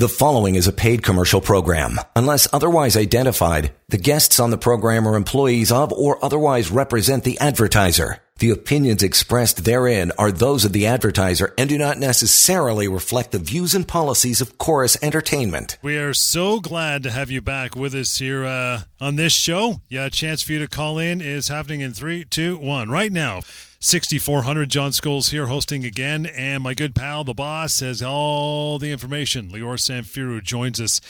The 0.00 0.08
following 0.08 0.54
is 0.54 0.66
a 0.66 0.72
paid 0.72 1.02
commercial 1.02 1.42
program. 1.42 2.00
Unless 2.16 2.48
otherwise 2.54 2.96
identified, 2.96 3.74
the 3.90 3.98
guests 3.98 4.40
on 4.40 4.48
the 4.48 4.56
program 4.56 5.06
are 5.06 5.14
employees 5.14 5.70
of 5.70 5.92
or 5.92 6.24
otherwise 6.24 6.70
represent 6.70 7.22
the 7.22 7.38
advertiser. 7.38 8.16
The 8.38 8.48
opinions 8.48 9.02
expressed 9.02 9.66
therein 9.66 10.10
are 10.16 10.32
those 10.32 10.64
of 10.64 10.72
the 10.72 10.86
advertiser 10.86 11.52
and 11.58 11.68
do 11.68 11.76
not 11.76 11.98
necessarily 11.98 12.88
reflect 12.88 13.32
the 13.32 13.38
views 13.38 13.74
and 13.74 13.86
policies 13.86 14.40
of 14.40 14.56
Corus 14.56 14.96
Entertainment. 15.02 15.76
We 15.82 15.98
are 15.98 16.14
so 16.14 16.60
glad 16.60 17.02
to 17.02 17.10
have 17.10 17.30
you 17.30 17.42
back 17.42 17.76
with 17.76 17.94
us 17.94 18.16
here 18.16 18.46
uh, 18.46 18.84
on 19.02 19.16
this 19.16 19.34
show. 19.34 19.82
Yeah, 19.90 20.06
a 20.06 20.10
chance 20.10 20.40
for 20.40 20.52
you 20.52 20.60
to 20.60 20.66
call 20.66 20.98
in 20.98 21.20
is 21.20 21.48
happening 21.48 21.82
in 21.82 21.92
three, 21.92 22.24
two, 22.24 22.56
one, 22.56 22.88
right 22.88 23.12
now. 23.12 23.42
6400 23.82 24.68
John 24.68 24.90
Scholes 24.90 25.30
here 25.30 25.46
hosting 25.46 25.86
again. 25.86 26.26
And 26.26 26.62
my 26.62 26.74
good 26.74 26.94
pal 26.94 27.24
the 27.24 27.32
boss 27.32 27.80
has 27.80 28.02
all 28.02 28.78
the 28.78 28.92
information. 28.92 29.48
Lior 29.48 29.78
Samfiru 29.78 30.42
joins 30.42 30.78
us 30.78 31.00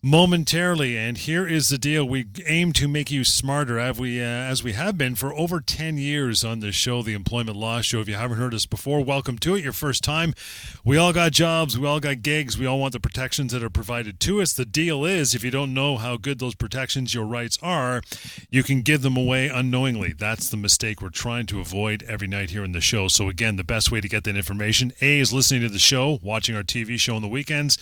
momentarily 0.00 0.96
and 0.96 1.18
here 1.18 1.44
is 1.44 1.70
the 1.70 1.78
deal. 1.78 2.06
We 2.06 2.26
aim 2.46 2.72
to 2.74 2.86
make 2.86 3.10
you 3.10 3.24
smarter 3.24 3.80
as 3.80 3.98
we 3.98 4.20
uh, 4.20 4.24
as 4.24 4.62
we 4.62 4.74
have 4.74 4.96
been 4.96 5.16
for 5.16 5.34
over 5.34 5.60
10 5.60 5.98
years 5.98 6.44
on 6.44 6.60
this 6.60 6.76
show 6.76 7.02
the 7.02 7.14
employment 7.14 7.56
law 7.56 7.80
show. 7.80 8.00
If 8.00 8.08
you 8.08 8.14
haven't 8.14 8.38
heard 8.38 8.54
us 8.54 8.64
before 8.64 9.02
welcome 9.02 9.38
to 9.38 9.56
it. 9.56 9.64
Your 9.64 9.72
first 9.72 10.04
time. 10.04 10.34
We 10.84 10.96
all 10.96 11.12
got 11.12 11.32
jobs. 11.32 11.76
We 11.76 11.86
all 11.86 11.98
got 11.98 12.22
gigs. 12.22 12.56
We 12.56 12.64
all 12.64 12.78
want 12.78 12.92
the 12.92 13.00
protections 13.00 13.52
that 13.52 13.64
are 13.64 13.70
provided 13.70 14.20
to 14.20 14.40
us. 14.40 14.52
The 14.52 14.64
deal 14.64 15.04
is 15.04 15.34
if 15.34 15.42
you 15.42 15.50
don't 15.50 15.74
know 15.74 15.96
how 15.96 16.16
good 16.16 16.38
those 16.38 16.54
protections 16.54 17.12
your 17.12 17.26
rights 17.26 17.58
are 17.60 18.00
you 18.50 18.62
can 18.62 18.82
give 18.82 19.02
them 19.02 19.16
away 19.16 19.48
unknowingly. 19.48 20.12
That's 20.12 20.48
the 20.48 20.56
mistake 20.56 21.02
we're 21.02 21.10
trying 21.10 21.46
to 21.46 21.60
avoid 21.60 22.04
every 22.04 22.28
night 22.28 22.50
here 22.50 22.62
in 22.62 22.70
the 22.72 22.80
show. 22.80 23.08
So 23.08 23.28
again 23.28 23.56
the 23.56 23.64
best 23.64 23.90
way 23.90 24.00
to 24.00 24.08
get 24.08 24.22
that 24.24 24.36
information 24.36 24.92
a 25.00 25.18
is 25.18 25.32
listening 25.32 25.62
to 25.62 25.68
the 25.68 25.80
show 25.80 26.20
watching 26.22 26.54
our 26.54 26.62
tv 26.62 27.00
show 27.00 27.16
on 27.16 27.22
the 27.22 27.28
weekends 27.28 27.78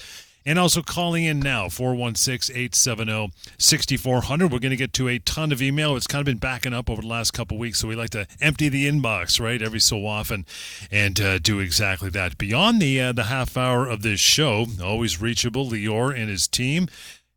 and 0.47 0.59
also 0.59 0.81
calling 0.81 1.25
in 1.25 1.41
now 1.41 1.67
416-870-6400 1.67 4.51
we're 4.51 4.61
going 4.61 4.71
to 4.71 4.77
get 4.77 4.95
to 4.95 5.09
a 5.09 5.19
ton 5.19 5.51
of 5.51 5.61
email. 5.61 5.97
It's 5.97 6.07
kind 6.07 6.21
of 6.21 6.27
been 6.27 6.39
backing 6.39 6.73
up 6.73 6.89
over 6.89 7.03
the 7.03 7.09
last 7.09 7.33
couple 7.33 7.59
weeks 7.59 7.81
so 7.81 7.89
we 7.89 7.97
like 7.97 8.11
to 8.11 8.29
empty 8.41 8.69
the 8.69 8.89
inbox 8.89 9.41
right 9.41 9.61
every 9.61 9.81
so 9.81 10.07
often 10.07 10.47
and 10.91 11.21
uh, 11.21 11.41
do 11.41 11.59
exactly 11.59 12.11
that. 12.11 12.39
Beyond 12.39 12.81
the 12.81 13.01
uh, 13.01 13.11
the 13.13 13.25
half 13.25 13.57
hour 13.57 13.89
of 13.89 14.03
this 14.03 14.21
show 14.21 14.67
always 14.83 15.21
reachable 15.21 15.69
Lior 15.69 16.17
and 16.17 16.31
his 16.31 16.47
team. 16.47 16.87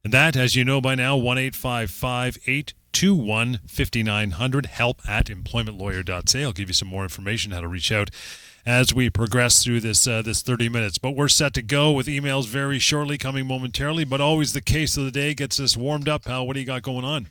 And 0.04 0.14
that 0.14 0.38
as 0.38 0.56
you 0.56 0.64
know 0.64 0.80
by 0.80 0.94
now 0.96 1.18
1-855-8 1.18 2.74
221 2.92 3.60
5900 3.68 4.66
help 4.66 5.08
at 5.08 5.28
employmentlawyer.ca 5.28 6.44
i'll 6.44 6.52
give 6.52 6.70
you 6.70 6.74
some 6.74 6.88
more 6.88 7.04
information 7.04 7.52
how 7.52 7.62
to 7.62 7.68
reach 7.68 7.92
out 7.92 8.10
as 8.66 8.94
we 8.94 9.10
progress 9.10 9.64
through 9.64 9.82
this 9.82 10.08
uh, 10.08 10.22
this 10.22 10.42
30 10.42 10.70
minutes. 10.70 10.98
But 10.98 11.12
we're 11.12 11.28
set 11.28 11.54
to 11.56 11.62
go 11.62 11.92
with 11.92 12.08
emails 12.08 12.48
very 12.48 12.80
shortly, 12.80 13.18
coming 13.18 13.48
momentarily. 13.48 14.06
But 14.06 14.22
always 14.22 14.54
the 14.54 14.62
case 14.62 14.98
of 14.98 15.06
the 15.06 15.12
day 15.12 15.34
gets 15.34 15.60
us 15.60 15.78
warmed 15.78 16.10
up. 16.10 16.26
Pal, 16.26 16.46
what 16.46 16.54
do 16.54 16.60
you 16.60 16.66
got 16.66 16.82
going 16.82 17.06
on? 17.06 17.28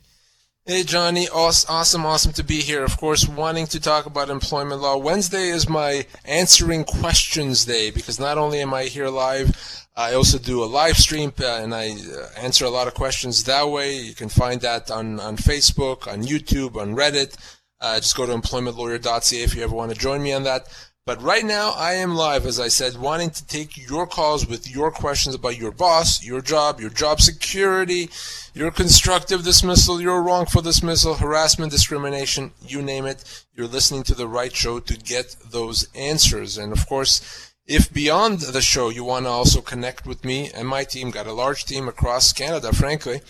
Hey 0.69 0.83
Johnny, 0.83 1.29
awesome, 1.31 2.05
awesome 2.05 2.34
to 2.34 2.45
be 2.45 2.61
here. 2.61 2.84
Of 2.84 2.99
course, 2.99 3.27
wanting 3.27 3.67
to 3.69 3.81
talk 3.81 4.05
about 4.05 4.29
employment 4.29 4.83
law. 4.83 4.99
Wednesday 4.99 5.49
is 5.49 5.67
my 5.67 6.05
answering 6.27 6.84
questions 6.84 7.65
day 7.65 7.91
because 7.91 8.21
not 8.21 8.37
only 8.37 8.61
am 8.61 8.75
I 8.75 8.84
here 8.84 9.09
live, 9.09 9.87
I 9.97 10.12
also 10.12 10.39
do 10.39 10.62
a 10.62 10.67
live 10.67 10.97
stream 10.97 11.33
uh, 11.41 11.61
and 11.62 11.75
I 11.75 11.93
uh, 11.93 12.29
answer 12.37 12.67
a 12.67 12.71
lot 12.71 12.87
of 12.87 12.93
questions 12.93 13.45
that 13.45 13.67
way. 13.67 13.97
You 13.97 14.15
can 14.15 14.29
find 14.29 14.61
that 14.61 14.91
on, 14.91 15.19
on 15.21 15.39
Facebook, 15.39 16.06
on 16.06 16.23
YouTube, 16.23 16.77
on 16.77 16.95
Reddit. 16.95 17.34
Uh, 17.81 17.97
just 17.97 18.17
go 18.17 18.27
to 18.27 18.33
employmentlawyer.ca 18.33 19.43
if 19.43 19.55
you 19.55 19.62
ever 19.62 19.75
want 19.75 19.91
to 19.91 19.99
join 19.99 20.23
me 20.23 20.34
on 20.34 20.43
that. 20.43 20.69
But 21.09 21.23
right 21.23 21.42
now, 21.42 21.70
I 21.70 21.95
am 21.95 22.14
live, 22.14 22.45
as 22.45 22.61
I 22.61 22.69
said, 22.69 22.98
wanting 22.98 23.31
to 23.31 23.47
take 23.47 23.78
your 23.78 24.06
calls 24.06 24.47
with 24.47 24.70
your 24.70 24.91
questions 24.91 25.34
about 25.34 25.56
your 25.56 25.73
boss, 25.73 26.23
your 26.23 26.42
job, 26.42 26.81
your 26.81 26.91
job 26.91 27.23
security, 27.23 28.11
your 28.53 28.70
constructive 28.70 29.42
dismissal, 29.42 30.03
your 30.03 30.23
wrongful 30.23 30.61
dismissal, 30.61 31.15
harassment, 31.15 31.73
discrimination, 31.73 32.53
you 32.61 32.83
name 32.83 33.06
it. 33.06 33.47
You're 33.55 33.69
listening 33.69 34.03
to 34.03 34.15
the 34.15 34.28
right 34.28 34.55
show 34.55 34.81
to 34.81 34.99
get 34.99 35.34
those 35.50 35.88
answers. 35.94 36.59
And 36.59 36.75
of 36.75 36.87
course, 36.87 37.55
if 37.66 37.91
beyond 37.91 38.41
the 38.41 38.61
show 38.61 38.91
you 38.91 39.03
want 39.03 39.25
to 39.25 39.31
also 39.31 39.62
connect 39.62 40.05
with 40.05 40.27
me 40.27 40.50
and 40.55 40.69
my 40.69 40.84
team, 40.84 41.11
got 41.11 41.27
a 41.27 41.32
large 41.32 41.65
team 41.65 41.88
across 41.88 42.34
Canada, 42.34 42.71
frankly, 42.75 43.22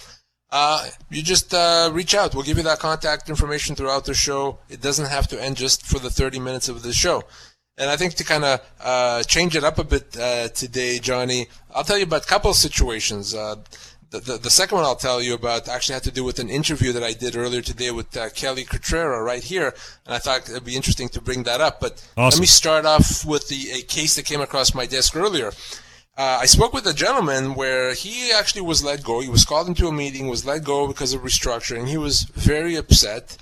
uh, 0.50 0.88
you 1.10 1.22
just 1.22 1.54
uh, 1.54 1.90
reach 1.92 2.12
out. 2.12 2.34
We'll 2.34 2.42
give 2.42 2.56
you 2.56 2.64
that 2.64 2.80
contact 2.80 3.28
information 3.28 3.76
throughout 3.76 4.04
the 4.04 4.14
show. 4.14 4.58
It 4.68 4.80
doesn't 4.80 5.06
have 5.06 5.28
to 5.28 5.40
end 5.40 5.58
just 5.58 5.86
for 5.86 6.00
the 6.00 6.10
30 6.10 6.40
minutes 6.40 6.68
of 6.68 6.82
the 6.82 6.92
show. 6.92 7.22
And 7.78 7.88
I 7.88 7.96
think 7.96 8.14
to 8.14 8.24
kind 8.24 8.44
of 8.44 8.60
uh, 8.80 9.22
change 9.22 9.54
it 9.54 9.62
up 9.62 9.78
a 9.78 9.84
bit 9.84 10.16
uh, 10.18 10.48
today, 10.48 10.98
Johnny, 10.98 11.46
I'll 11.72 11.84
tell 11.84 11.96
you 11.96 12.04
about 12.04 12.24
a 12.24 12.26
couple 12.26 12.50
of 12.50 12.56
situations. 12.56 13.34
Uh, 13.34 13.56
the, 14.10 14.20
the, 14.20 14.38
the, 14.38 14.50
second 14.50 14.76
one 14.76 14.84
I'll 14.84 14.96
tell 14.96 15.22
you 15.22 15.34
about 15.34 15.68
actually 15.68 15.94
had 15.94 16.02
to 16.04 16.10
do 16.10 16.24
with 16.24 16.38
an 16.38 16.48
interview 16.48 16.92
that 16.92 17.02
I 17.02 17.12
did 17.12 17.36
earlier 17.36 17.60
today 17.60 17.90
with 17.90 18.16
uh, 18.16 18.30
Kelly 18.30 18.64
Cutrara 18.64 19.24
right 19.24 19.44
here, 19.44 19.74
and 20.06 20.14
I 20.14 20.18
thought 20.18 20.48
it'd 20.48 20.64
be 20.64 20.76
interesting 20.76 21.08
to 21.10 21.20
bring 21.20 21.42
that 21.44 21.60
up. 21.60 21.78
But 21.78 22.04
awesome. 22.16 22.38
let 22.38 22.40
me 22.40 22.46
start 22.46 22.86
off 22.86 23.24
with 23.24 23.48
the 23.48 23.70
a 23.78 23.82
case 23.82 24.16
that 24.16 24.24
came 24.24 24.40
across 24.40 24.74
my 24.74 24.86
desk 24.86 25.14
earlier. 25.14 25.52
Uh, 26.16 26.38
I 26.40 26.46
spoke 26.46 26.72
with 26.72 26.86
a 26.86 26.94
gentleman 26.94 27.54
where 27.54 27.94
he 27.94 28.32
actually 28.32 28.62
was 28.62 28.82
let 28.82 29.04
go. 29.04 29.20
He 29.20 29.28
was 29.28 29.44
called 29.44 29.68
into 29.68 29.86
a 29.86 29.92
meeting, 29.92 30.26
was 30.26 30.44
let 30.44 30.64
go 30.64 30.88
because 30.88 31.12
of 31.12 31.20
restructuring. 31.20 31.86
He 31.86 31.98
was 31.98 32.22
very 32.22 32.74
upset, 32.74 33.36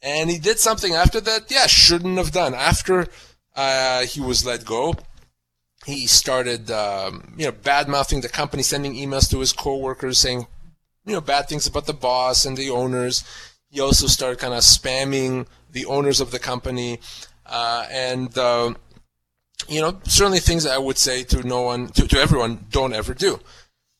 and 0.00 0.30
he 0.30 0.38
did 0.38 0.58
something 0.58 0.94
after 0.94 1.20
that. 1.20 1.50
Yeah, 1.50 1.66
shouldn't 1.66 2.16
have 2.16 2.30
done 2.30 2.54
after 2.54 3.08
uh, 3.54 4.02
he 4.02 4.20
was 4.20 4.44
let 4.44 4.64
go. 4.64 4.94
He 5.84 6.06
started, 6.06 6.70
um, 6.70 7.34
you 7.36 7.46
know, 7.46 7.52
bad 7.52 7.88
mouthing 7.88 8.20
the 8.20 8.28
company, 8.28 8.62
sending 8.62 8.94
emails 8.94 9.28
to 9.30 9.40
his 9.40 9.52
coworkers 9.52 10.18
saying, 10.18 10.46
you 11.04 11.14
know, 11.14 11.20
bad 11.20 11.48
things 11.48 11.66
about 11.66 11.86
the 11.86 11.92
boss 11.92 12.44
and 12.44 12.56
the 12.56 12.70
owners. 12.70 13.24
He 13.68 13.80
also 13.80 14.06
started 14.06 14.38
kind 14.38 14.54
of 14.54 14.60
spamming 14.60 15.46
the 15.72 15.86
owners 15.86 16.20
of 16.20 16.30
the 16.30 16.38
company, 16.38 17.00
uh, 17.46 17.86
and 17.90 18.36
uh, 18.36 18.74
you 19.68 19.80
know, 19.80 19.98
certainly 20.04 20.38
things 20.38 20.64
that 20.64 20.74
I 20.74 20.78
would 20.78 20.98
say 20.98 21.24
to 21.24 21.42
no 21.42 21.62
one, 21.62 21.88
to, 21.88 22.06
to 22.06 22.18
everyone, 22.18 22.66
don't 22.70 22.92
ever 22.92 23.14
do. 23.14 23.40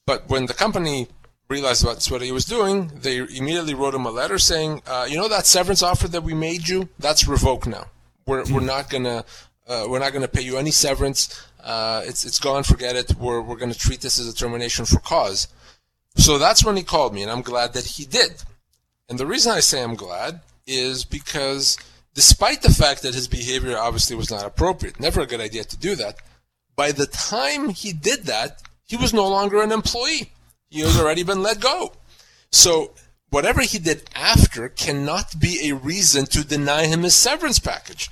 But 0.06 0.28
when 0.28 0.46
the 0.46 0.54
company 0.54 1.08
realized 1.48 1.84
that's 1.84 2.10
what 2.10 2.22
he 2.22 2.32
was 2.32 2.44
doing, 2.44 2.88
they 2.88 3.18
immediately 3.18 3.74
wrote 3.74 3.94
him 3.94 4.06
a 4.06 4.10
letter 4.10 4.38
saying, 4.38 4.82
uh, 4.86 5.06
you 5.08 5.16
know, 5.16 5.28
that 5.28 5.46
severance 5.46 5.82
offer 5.82 6.08
that 6.08 6.22
we 6.22 6.34
made 6.34 6.68
you, 6.68 6.88
that's 6.98 7.26
revoked 7.26 7.66
now. 7.66 7.86
We're 8.26 8.44
we're 8.52 8.60
not 8.60 8.90
gonna 8.90 9.24
uh, 9.66 9.86
we're 9.88 9.98
not 9.98 10.12
gonna 10.12 10.28
pay 10.28 10.42
you 10.42 10.56
any 10.56 10.70
severance. 10.70 11.46
Uh, 11.62 12.02
it's 12.04 12.24
it's 12.24 12.38
gone. 12.38 12.62
Forget 12.62 12.96
it. 12.96 13.14
We're 13.16 13.40
we're 13.40 13.56
gonna 13.56 13.74
treat 13.74 14.00
this 14.00 14.18
as 14.18 14.28
a 14.28 14.34
termination 14.34 14.84
for 14.84 14.98
cause. 15.00 15.48
So 16.16 16.38
that's 16.38 16.64
when 16.64 16.76
he 16.76 16.82
called 16.82 17.14
me, 17.14 17.22
and 17.22 17.30
I'm 17.30 17.42
glad 17.42 17.72
that 17.72 17.84
he 17.84 18.04
did. 18.04 18.42
And 19.08 19.18
the 19.18 19.26
reason 19.26 19.52
I 19.52 19.60
say 19.60 19.82
I'm 19.82 19.94
glad 19.94 20.40
is 20.66 21.04
because 21.04 21.78
despite 22.14 22.62
the 22.62 22.70
fact 22.70 23.02
that 23.02 23.14
his 23.14 23.28
behavior 23.28 23.76
obviously 23.76 24.16
was 24.16 24.30
not 24.30 24.44
appropriate, 24.44 25.00
never 25.00 25.20
a 25.20 25.26
good 25.26 25.40
idea 25.40 25.64
to 25.64 25.76
do 25.76 25.96
that, 25.96 26.16
by 26.76 26.92
the 26.92 27.06
time 27.06 27.70
he 27.70 27.92
did 27.92 28.24
that, 28.24 28.62
he 28.84 28.96
was 28.96 29.14
no 29.14 29.28
longer 29.28 29.62
an 29.62 29.72
employee. 29.72 30.32
He 30.68 30.80
had 30.80 31.00
already 31.00 31.22
been 31.22 31.42
let 31.42 31.60
go. 31.60 31.92
So 32.50 32.92
whatever 33.32 33.62
he 33.62 33.78
did 33.78 34.08
after 34.14 34.68
cannot 34.68 35.40
be 35.40 35.68
a 35.68 35.74
reason 35.74 36.26
to 36.26 36.44
deny 36.44 36.84
him 36.86 37.02
his 37.02 37.14
severance 37.14 37.58
package. 37.58 38.10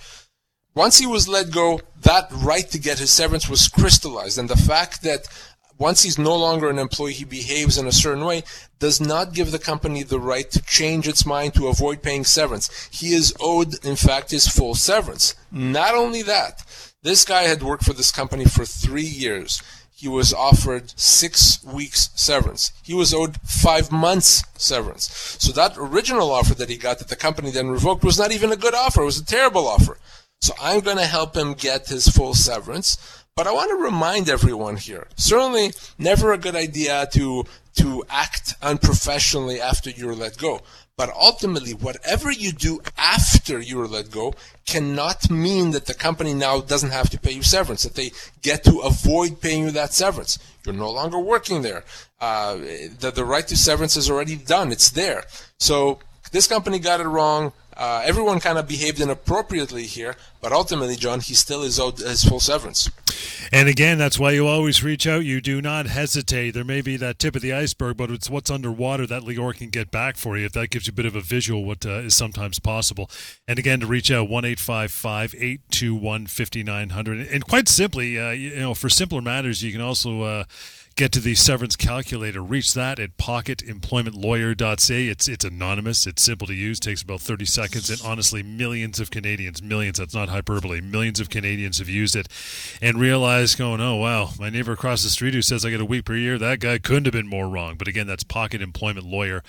Once 0.75 0.98
he 0.98 1.06
was 1.06 1.28
let 1.28 1.50
go, 1.50 1.78
that 2.00 2.26
right 2.32 2.70
to 2.70 2.78
get 2.78 2.98
his 2.98 3.10
severance 3.10 3.47
was 3.47 3.69
crystallized. 3.69 4.38
And 4.38 4.48
the 4.48 4.56
fact 4.56 5.03
that 5.03 5.28
once 5.76 6.03
he's 6.03 6.19
no 6.19 6.34
longer 6.36 6.70
an 6.70 6.78
employee, 6.78 7.12
he 7.12 7.25
behaves 7.25 7.76
in 7.76 7.86
a 7.86 7.92
certain 7.92 8.25
way, 8.25 8.44
does 8.78 8.98
not 8.98 9.34
give 9.34 9.50
the 9.50 9.59
company 9.59 10.03
the 10.03 10.20
right 10.20 10.50
to 10.50 10.62
change 10.62 11.06
its 11.06 11.26
mind 11.26 11.53
to 11.54 11.69
avoid 11.69 12.03
paying 12.03 12.25
severance. 12.25 12.88
He 12.91 13.12
is 13.12 13.34
owed, 13.41 13.84
in 13.84 13.97
fact, 13.97 14.30
his 14.30 14.48
full 14.48 14.75
severance. 14.75 15.34
Not 15.50 15.94
only 15.94 16.22
that, 16.22 16.64
this 17.03 17.25
guy 17.25 17.42
had 17.42 17.62
worked 17.62 17.84
for 17.84 17.92
this 17.92 18.12
company 18.12 18.44
for 18.44 18.64
three 18.64 19.03
years 19.03 19.62
he 20.00 20.09
was 20.09 20.33
offered 20.33 20.99
six 20.99 21.62
weeks 21.62 22.09
severance. 22.15 22.72
He 22.83 22.95
was 22.95 23.13
owed 23.13 23.36
five 23.42 23.92
months 23.92 24.42
severance. 24.57 25.36
So 25.39 25.53
that 25.53 25.77
original 25.77 26.30
offer 26.30 26.54
that 26.54 26.71
he 26.71 26.78
got 26.78 27.01
that 27.01 27.09
the 27.09 27.16
company 27.16 27.51
then 27.51 27.69
revoked 27.69 28.03
was 28.03 28.19
not 28.19 28.33
even 28.33 28.51
a 28.51 28.57
good 28.57 28.72
offer. 28.72 29.03
It 29.03 29.04
was 29.04 29.21
a 29.21 29.24
terrible 29.27 29.69
offer. 29.69 29.98
So 30.41 30.54
I'm 30.59 30.80
going 30.80 30.97
to 30.97 31.04
help 31.04 31.36
him 31.36 31.53
get 31.53 31.89
his 31.89 32.09
full 32.09 32.33
severance. 32.33 32.97
But 33.36 33.47
I 33.47 33.53
want 33.53 33.69
to 33.69 33.84
remind 33.84 34.30
everyone 34.30 34.77
here, 34.77 35.07
certainly 35.16 35.72
never 35.98 36.33
a 36.33 36.39
good 36.39 36.57
idea 36.57 37.07
to, 37.13 37.45
to 37.77 38.03
act 38.09 38.54
unprofessionally 38.63 39.60
after 39.60 39.91
you're 39.91 40.15
let 40.15 40.39
go. 40.39 40.60
But 41.00 41.16
ultimately, 41.16 41.72
whatever 41.72 42.30
you 42.30 42.52
do 42.52 42.82
after 42.98 43.58
you 43.58 43.80
are 43.80 43.88
let 43.88 44.10
go 44.10 44.34
cannot 44.66 45.30
mean 45.30 45.70
that 45.70 45.86
the 45.86 45.94
company 45.94 46.34
now 46.34 46.60
doesn't 46.60 46.91
have 46.91 47.08
to 47.08 47.18
pay 47.18 47.32
you 47.32 47.42
severance, 47.42 47.84
that 47.84 47.94
they 47.94 48.10
get 48.42 48.64
to 48.64 48.80
avoid 48.80 49.41
paying 49.41 49.64
you 49.64 49.70
that 49.70 49.94
severance. 49.94 50.38
You're 50.62 50.74
no 50.74 50.91
longer 50.91 51.18
working 51.18 51.62
there. 51.62 51.84
Uh, 52.20 52.56
the, 52.98 53.12
the 53.14 53.24
right 53.24 53.48
to 53.48 53.56
severance 53.56 53.97
is 53.97 54.10
already 54.10 54.36
done. 54.36 54.72
It's 54.72 54.91
there. 54.91 55.24
So 55.58 56.00
this 56.32 56.47
company 56.47 56.78
got 56.78 57.00
it 57.00 57.08
wrong. 57.08 57.54
Uh, 57.80 58.03
everyone 58.04 58.38
kind 58.41 58.59
of 58.59 58.68
behaved 58.68 59.00
inappropriately 59.00 59.84
here, 59.84 60.15
but 60.42 60.53
ultimately, 60.53 60.97
John, 60.97 61.21
he 61.21 61.32
still 61.32 61.62
is 61.62 61.80
owed 61.80 61.98
his 61.98 62.22
full 62.22 62.38
severance. 62.38 62.91
And 63.50 63.71
again, 63.71 63.97
that's 63.97 64.18
why 64.18 64.32
you 64.32 64.47
always 64.47 64.84
reach 64.84 65.06
out. 65.06 65.24
You 65.24 65.41
do 65.41 65.62
not 65.62 65.86
hesitate. 65.86 66.50
There 66.50 66.62
may 66.62 66.82
be 66.82 66.98
that 66.98 67.18
tip 67.18 67.34
of 67.34 67.41
the 67.41 67.54
iceberg, 67.54 67.97
but 67.97 68.10
it's 68.10 68.28
what's 68.28 68.50
underwater 68.50 69.06
that 69.06 69.22
Lior 69.22 69.56
can 69.56 69.71
get 69.71 69.91
back 69.91 70.18
for 70.18 70.36
you. 70.36 70.44
If 70.44 70.53
that 70.53 70.68
gives 70.68 70.88
you 70.88 70.91
a 70.91 70.94
bit 70.94 71.06
of 71.06 71.16
a 71.16 71.22
visual, 71.22 71.65
what 71.65 71.86
uh, 71.86 72.00
is 72.00 72.15
sometimes 72.15 72.59
possible. 72.59 73.10
And 73.48 73.59
again, 73.59 73.80
to 73.80 73.86
reach 73.86 74.10
out 74.10 74.28
one 74.28 74.44
eight 74.44 74.60
five 74.60 74.92
five 74.92 75.34
eight 75.38 75.62
two 75.71 75.94
one 75.94 76.26
fifty 76.26 76.62
nine 76.62 76.91
hundred. 76.91 77.26
And 77.28 77.47
quite 77.47 77.66
simply, 77.66 78.18
uh, 78.18 78.33
you 78.33 78.56
know, 78.56 78.74
for 78.74 78.91
simpler 78.91 79.22
matters, 79.22 79.62
you 79.62 79.72
can 79.72 79.80
also 79.80 80.21
uh, 80.21 80.44
get 80.97 81.13
to 81.13 81.21
the 81.21 81.34
severance 81.34 81.77
calculator. 81.77 82.42
Reach 82.42 82.75
that 82.75 82.98
at 82.98 83.16
pocketemploymentlawyer.ca. 83.16 85.09
It's 85.09 85.28
it's 85.28 85.45
anonymous. 85.45 86.07
It's 86.07 86.22
simple 86.22 86.47
to 86.47 86.54
use. 86.54 86.78
Takes 86.81 87.03
about 87.03 87.21
30 87.21 87.45
seconds. 87.45 87.91
And 87.91 88.01
honestly, 88.04 88.42
millions 88.42 89.01
of 89.01 89.10
Canadians, 89.10 89.63
millions, 89.63 89.98
that's 89.98 90.15
not 90.15 90.28
hyperbole, 90.28 90.81
millions 90.81 91.21
of 91.21 91.31
Canadians 91.31 91.78
have 91.78 91.89
used 91.89 92.16
it 92.16 92.28
and 92.83 92.98
realized 92.98 93.59
going, 93.59 93.81
oh, 93.81 93.97
wow, 93.97 94.31
my 94.39 94.51
neighbor 94.51 94.72
across 94.72 95.03
the 95.03 95.10
street 95.10 95.34
who 95.34 95.42
says 95.42 95.65
I 95.65 95.71
get 95.71 95.81
a 95.81 95.84
week 95.84 96.04
per 96.04 96.16
year, 96.16 96.39
that 96.39 96.60
guy 96.60 96.78
couldn't 96.78 97.07
have 97.07 97.13
been 97.13 97.28
more 97.28 97.48
wrong. 97.48 97.77
But 97.77 97.89
again, 97.89 98.07
that's 98.07 98.25
pocketemploymentlawyer. 98.25 99.43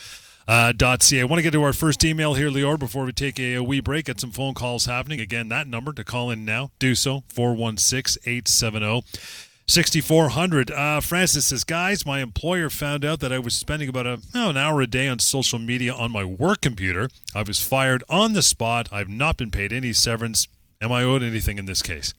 Uh, 0.47 0.73
.ca. 0.73 1.21
I 1.21 1.23
want 1.23 1.37
to 1.37 1.43
get 1.43 1.51
to 1.51 1.63
our 1.63 1.73
first 1.73 2.03
email 2.03 2.33
here, 2.33 2.49
Lior, 2.49 2.77
before 2.77 3.05
we 3.05 3.13
take 3.13 3.39
a, 3.39 3.55
a 3.55 3.63
wee 3.63 3.79
break. 3.79 4.05
Get 4.05 4.19
some 4.19 4.31
phone 4.31 4.53
calls 4.53 4.85
happening. 4.85 5.21
Again, 5.21 5.49
that 5.49 5.67
number 5.67 5.93
to 5.93 6.03
call 6.03 6.31
in 6.31 6.43
now, 6.43 6.71
do 6.79 6.95
so, 6.95 7.23
416 7.29 8.21
870 8.25 9.50
6400. 9.71 10.69
Uh, 10.69 10.99
Francis 10.99 11.47
says, 11.47 11.63
guys, 11.63 12.05
my 12.05 12.19
employer 12.19 12.69
found 12.69 13.05
out 13.05 13.21
that 13.21 13.31
I 13.31 13.39
was 13.39 13.55
spending 13.55 13.87
about 13.87 14.05
a, 14.05 14.19
oh, 14.35 14.49
an 14.49 14.57
hour 14.57 14.81
a 14.81 14.87
day 14.87 15.07
on 15.07 15.19
social 15.19 15.59
media 15.59 15.93
on 15.93 16.11
my 16.11 16.25
work 16.25 16.61
computer. 16.61 17.09
I 17.33 17.43
was 17.43 17.59
fired 17.59 18.03
on 18.09 18.33
the 18.33 18.41
spot. 18.41 18.89
I've 18.91 19.09
not 19.09 19.37
been 19.37 19.49
paid 19.49 19.71
any 19.71 19.93
severance. 19.93 20.47
Am 20.81 20.91
I 20.91 21.03
owed 21.03 21.23
anything 21.23 21.57
in 21.57 21.65
this 21.65 21.81
case? 21.81 22.13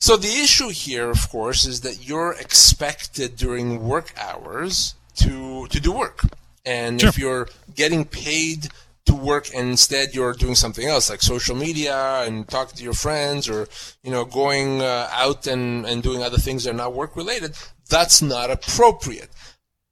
So 0.00 0.16
the 0.16 0.40
issue 0.42 0.70
here, 0.70 1.10
of 1.10 1.30
course, 1.30 1.64
is 1.64 1.82
that 1.82 2.08
you're 2.08 2.32
expected 2.32 3.36
during 3.36 3.86
work 3.86 4.12
hours 4.20 4.96
to 5.18 5.68
to 5.68 5.78
do 5.78 5.92
work, 5.92 6.22
and 6.66 7.00
sure. 7.00 7.08
if 7.08 7.18
you're 7.18 7.48
getting 7.76 8.04
paid 8.04 8.68
to 9.06 9.14
work 9.14 9.48
and 9.54 9.70
instead 9.70 10.14
you're 10.14 10.32
doing 10.32 10.54
something 10.54 10.86
else 10.86 11.10
like 11.10 11.20
social 11.20 11.56
media 11.56 12.22
and 12.24 12.48
talking 12.48 12.76
to 12.76 12.84
your 12.84 12.92
friends 12.92 13.48
or 13.48 13.66
you 14.04 14.10
know 14.12 14.24
going 14.24 14.80
uh, 14.80 15.08
out 15.10 15.46
and, 15.48 15.84
and 15.86 16.04
doing 16.04 16.22
other 16.22 16.38
things 16.38 16.64
that 16.64 16.70
are 16.70 16.74
not 16.74 16.94
work 16.94 17.16
related 17.16 17.56
that's 17.92 18.22
not 18.22 18.50
appropriate. 18.50 19.28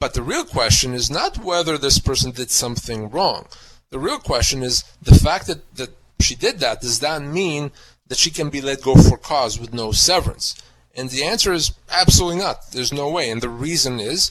But 0.00 0.14
the 0.14 0.22
real 0.22 0.46
question 0.46 0.94
is 0.94 1.10
not 1.10 1.44
whether 1.44 1.76
this 1.76 1.98
person 1.98 2.30
did 2.30 2.50
something 2.50 3.10
wrong. 3.10 3.46
The 3.90 3.98
real 3.98 4.18
question 4.18 4.62
is 4.62 4.84
the 5.02 5.14
fact 5.14 5.46
that, 5.48 5.74
that 5.74 5.90
she 6.18 6.34
did 6.34 6.60
that 6.60 6.80
does 6.80 7.00
that 7.00 7.20
mean 7.20 7.72
that 8.06 8.16
she 8.16 8.30
can 8.30 8.48
be 8.48 8.62
let 8.62 8.80
go 8.80 8.94
for 8.94 9.18
cause 9.18 9.60
with 9.60 9.74
no 9.74 9.92
severance? 9.92 10.60
And 10.94 11.10
the 11.10 11.22
answer 11.22 11.52
is 11.52 11.72
absolutely 11.90 12.38
not. 12.38 12.72
There's 12.72 12.92
no 12.92 13.10
way. 13.10 13.30
And 13.30 13.42
the 13.42 13.50
reason 13.50 14.00
is 14.00 14.30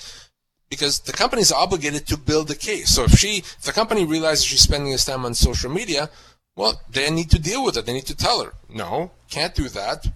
because 0.69 0.99
the 0.99 1.13
company 1.13 1.41
is 1.41 1.51
obligated 1.51 2.05
to 2.07 2.17
build 2.17 2.49
a 2.51 2.55
case. 2.55 2.89
So 2.89 3.03
if 3.03 3.11
she, 3.11 3.37
if 3.37 3.61
the 3.61 3.71
company 3.71 4.05
realizes 4.05 4.45
she's 4.45 4.61
spending 4.61 4.91
this 4.91 5.05
time 5.05 5.25
on 5.25 5.33
social 5.33 5.71
media, 5.71 6.09
well, 6.55 6.81
they 6.89 7.09
need 7.09 7.31
to 7.31 7.39
deal 7.39 7.63
with 7.63 7.77
it. 7.77 7.85
They 7.85 7.93
need 7.93 8.05
to 8.07 8.15
tell 8.15 8.43
her, 8.43 8.53
no, 8.69 9.11
can't 9.29 9.55
do 9.55 9.69
that. 9.69 10.07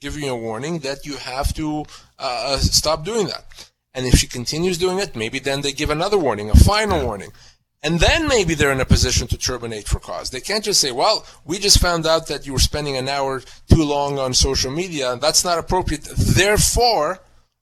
Give 0.00 0.18
you 0.18 0.30
a 0.32 0.36
warning 0.36 0.80
that 0.80 1.06
you 1.06 1.16
have 1.16 1.54
to 1.54 1.84
uh, 2.18 2.54
uh, 2.54 2.56
stop 2.58 3.04
doing 3.04 3.28
that. 3.28 3.70
And 3.94 4.06
if 4.06 4.14
she 4.14 4.26
continues 4.26 4.78
doing 4.78 4.98
it, 4.98 5.14
maybe 5.14 5.38
then 5.38 5.60
they 5.60 5.72
give 5.72 5.90
another 5.90 6.18
warning, 6.18 6.50
a 6.50 6.54
final 6.54 7.04
warning. 7.04 7.30
And 7.84 7.98
then 7.98 8.28
maybe 8.28 8.54
they're 8.54 8.72
in 8.72 8.80
a 8.80 8.84
position 8.84 9.26
to 9.28 9.38
terminate 9.38 9.88
for 9.88 9.98
cause. 9.98 10.30
They 10.30 10.40
can't 10.40 10.64
just 10.64 10.80
say, 10.80 10.92
well, 10.92 11.26
we 11.44 11.58
just 11.58 11.80
found 11.80 12.06
out 12.06 12.28
that 12.28 12.46
you 12.46 12.52
were 12.52 12.60
spending 12.60 12.96
an 12.96 13.08
hour 13.08 13.42
too 13.68 13.82
long 13.82 14.18
on 14.18 14.34
social 14.34 14.70
media. 14.70 15.16
That's 15.20 15.44
not 15.44 15.58
appropriate. 15.58 16.04
Therefore, 16.04 17.20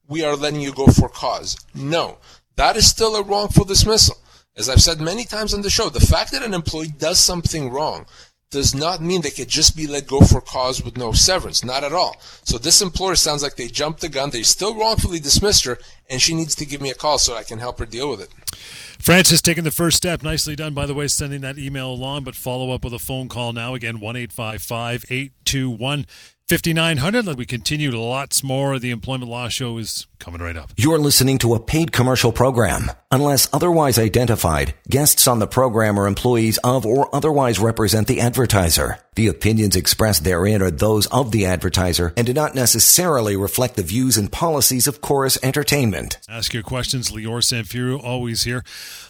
we 0.09 0.23
are 0.23 0.37
letting 0.37 0.61
you 0.61 0.73
go 0.73 0.89
for 0.89 1.09
cause. 1.09 1.57
No. 1.75 2.19
That 2.61 2.77
is 2.77 2.91
still 2.91 3.17
a 3.17 3.23
wrongful 3.23 3.65
dismissal. 3.65 4.19
As 4.55 4.69
I've 4.69 4.83
said 4.83 5.01
many 5.01 5.25
times 5.25 5.55
on 5.55 5.63
the 5.63 5.71
show, 5.71 5.89
the 5.89 5.99
fact 5.99 6.31
that 6.33 6.43
an 6.43 6.53
employee 6.53 6.93
does 6.99 7.19
something 7.19 7.71
wrong 7.71 8.05
does 8.51 8.75
not 8.75 9.01
mean 9.01 9.23
they 9.23 9.31
could 9.31 9.49
just 9.49 9.75
be 9.75 9.87
let 9.87 10.07
go 10.07 10.21
for 10.21 10.43
cause 10.43 10.85
with 10.85 10.99
no 10.99 11.13
severance. 11.13 11.65
Not 11.65 11.85
at 11.85 11.95
all. 11.95 12.17
So 12.45 12.59
this 12.59 12.83
employer 12.83 13.15
sounds 13.15 13.43
like 13.43 13.57
they 13.57 13.69
jumped 13.69 14.03
the 14.03 14.11
gun. 14.11 14.29
They 14.29 14.43
still 14.43 14.79
wrongfully 14.79 15.21
dismissed 15.21 15.65
her, 15.65 15.79
and 16.11 16.21
she 16.21 16.35
needs 16.35 16.55
to 16.57 16.67
give 16.67 16.83
me 16.83 16.91
a 16.91 16.95
call 16.95 17.19
so 17.19 17.35
I 17.35 17.45
can 17.45 17.61
help 17.61 17.79
her 17.79 17.87
deal 17.87 18.11
with 18.11 18.21
it. 18.21 18.29
Francis 18.99 19.41
taking 19.41 19.65
the 19.65 19.71
first 19.71 19.97
step. 19.97 20.23
Nicely 20.23 20.55
done, 20.55 20.75
by 20.75 20.85
the 20.85 20.93
way, 20.93 21.09
sending 21.09 21.41
that 21.41 21.57
email 21.57 21.91
along, 21.91 22.25
but 22.25 22.35
follow 22.35 22.73
up 22.73 22.85
with 22.85 22.93
a 22.93 22.99
phone 22.99 23.31
call 23.31 23.55
now. 23.55 23.73
Again, 23.73 24.01
1 24.01 24.17
821 24.17 26.07
5900. 26.47 27.39
We 27.39 27.47
continue 27.47 27.91
lots 27.91 28.43
more. 28.45 28.79
The 28.79 28.91
Employment 28.91 29.31
Law 29.31 29.49
Show 29.49 29.79
is 29.79 30.07
coming 30.21 30.41
right 30.41 30.57
up. 30.57 30.71
You're 30.77 30.99
listening 30.99 31.39
to 31.39 31.55
a 31.55 31.61
paid 31.61 31.91
commercial 31.93 32.31
program. 32.31 32.91
Unless 33.11 33.49
otherwise 33.53 33.99
identified, 33.99 34.75
guests 34.89 35.27
on 35.27 35.41
the 35.41 35.49
program 35.49 35.99
are 35.99 36.07
employees 36.07 36.59
of 36.63 36.87
or 36.87 37.13
otherwise 37.13 37.59
represent 37.59 38.07
the 38.07 38.21
advertiser. 38.21 38.99
The 39.17 39.27
opinions 39.27 39.75
expressed 39.75 40.23
therein 40.23 40.63
are 40.63 40.71
those 40.71 41.07
of 41.09 41.33
the 41.33 41.45
advertiser 41.45 42.13
and 42.17 42.25
do 42.25 42.33
not 42.33 42.55
necessarily 42.55 43.37
reflect 43.37 43.75
the 43.75 43.83
views 43.83 44.17
and 44.17 44.31
policies 44.31 44.87
of 44.87 45.01
Corus 45.01 45.37
Entertainment. 45.43 46.19
Ask 46.29 46.55
your 46.55 46.63
questions. 46.63 47.11
Lior 47.11 47.43
Samfiru, 47.43 48.01
always 48.03 48.45
here 48.45 48.63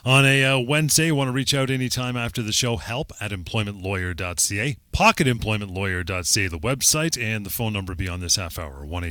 on 0.05 0.25
a 0.25 0.43
uh, 0.45 0.59
Wednesday. 0.59 1.11
Want 1.11 1.29
to 1.29 1.33
reach 1.33 1.53
out 1.53 1.69
anytime 1.69 2.17
after 2.17 2.43
the 2.43 2.53
show? 2.53 2.79
Help 2.79 3.13
at 3.21 3.33
employmentlawyer.ca, 3.33 4.77
pocketemploymentlawyer.ca, 4.95 6.49
the 6.49 6.59
website, 6.59 7.23
and 7.23 7.45
the 7.45 7.51
phone 7.51 7.75
number 7.75 7.95
beyond 7.95 8.23
this 8.23 8.37
half 8.37 8.59
hour 8.59 8.85
1 8.87 9.05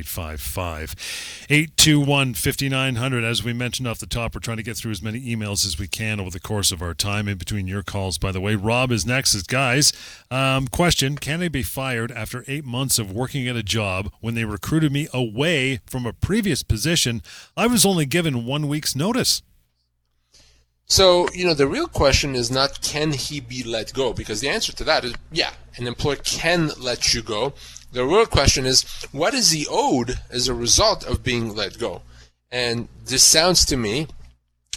821 1.90 2.36
5900. 2.36 3.24
As 3.24 3.44
we 3.44 3.52
mentioned 3.52 3.88
off 3.88 3.98
the 3.98 4.06
top, 4.06 4.36
we're 4.36 4.42
trying 4.42 4.58
to 4.58 4.64
get 4.64 4.78
through 4.78 4.92
as 4.92 5.02
many 5.02 5.20
emails 5.22 5.66
as 5.66 5.80
we 5.80 5.88
can 5.88 6.20
over 6.20 6.30
the 6.30 6.40
course 6.40 6.72
of 6.72 6.84
our 6.84 6.94
time 6.94 7.28
in 7.28 7.40
between 7.40 7.66
your 7.66 7.82
calls, 7.82 8.20
by 8.20 8.32
the 8.32 8.40
way. 8.40 8.54
Rob 8.54 8.92
is 8.92 9.08
next. 9.08 9.36
Guys, 9.48 9.92
um, 10.30 10.68
question 10.68 11.18
Can 11.18 11.42
I 11.42 11.48
be 11.48 11.64
fired 11.64 12.12
after 12.12 12.46
eight 12.48 12.64
months 12.64 13.00
of 13.00 13.12
working 13.12 13.48
at 13.48 13.56
a 13.56 13.64
job 13.64 14.12
when 14.22 14.36
they 14.36 14.46
recruited 14.46 14.92
me 14.92 15.08
away 15.12 15.80
from 15.88 16.06
a 16.06 16.14
previous 16.14 16.62
position? 16.62 17.24
I 17.58 17.66
was 17.66 17.88
only 17.88 18.06
given 18.06 18.46
one 18.46 18.68
week's 18.68 18.96
notice. 18.96 19.42
So, 20.86 21.28
you 21.34 21.44
know, 21.44 21.56
the 21.56 21.68
real 21.68 21.88
question 21.88 22.36
is 22.36 22.52
not 22.52 22.84
can 22.84 23.14
he 23.14 23.40
be 23.40 23.64
let 23.64 23.94
go? 23.94 24.14
Because 24.14 24.42
the 24.42 24.50
answer 24.50 24.74
to 24.74 24.84
that 24.84 25.06
is 25.06 25.16
yeah, 25.32 25.54
an 25.78 25.88
employer 25.88 26.18
can 26.18 26.70
let 26.80 27.16
you 27.16 27.24
go. 27.24 27.54
The 27.92 28.06
real 28.06 28.28
question 28.28 28.68
is 28.68 28.84
what 29.12 29.34
is 29.34 29.50
he 29.50 29.66
owed 29.70 30.20
as 30.30 30.48
a 30.48 30.54
result 30.54 31.04
of 31.04 31.24
being 31.24 31.56
let 31.56 31.80
go? 31.80 32.04
And 32.52 32.88
this 33.06 33.24
sounds 33.24 33.66
to 33.66 33.78
me 33.78 34.08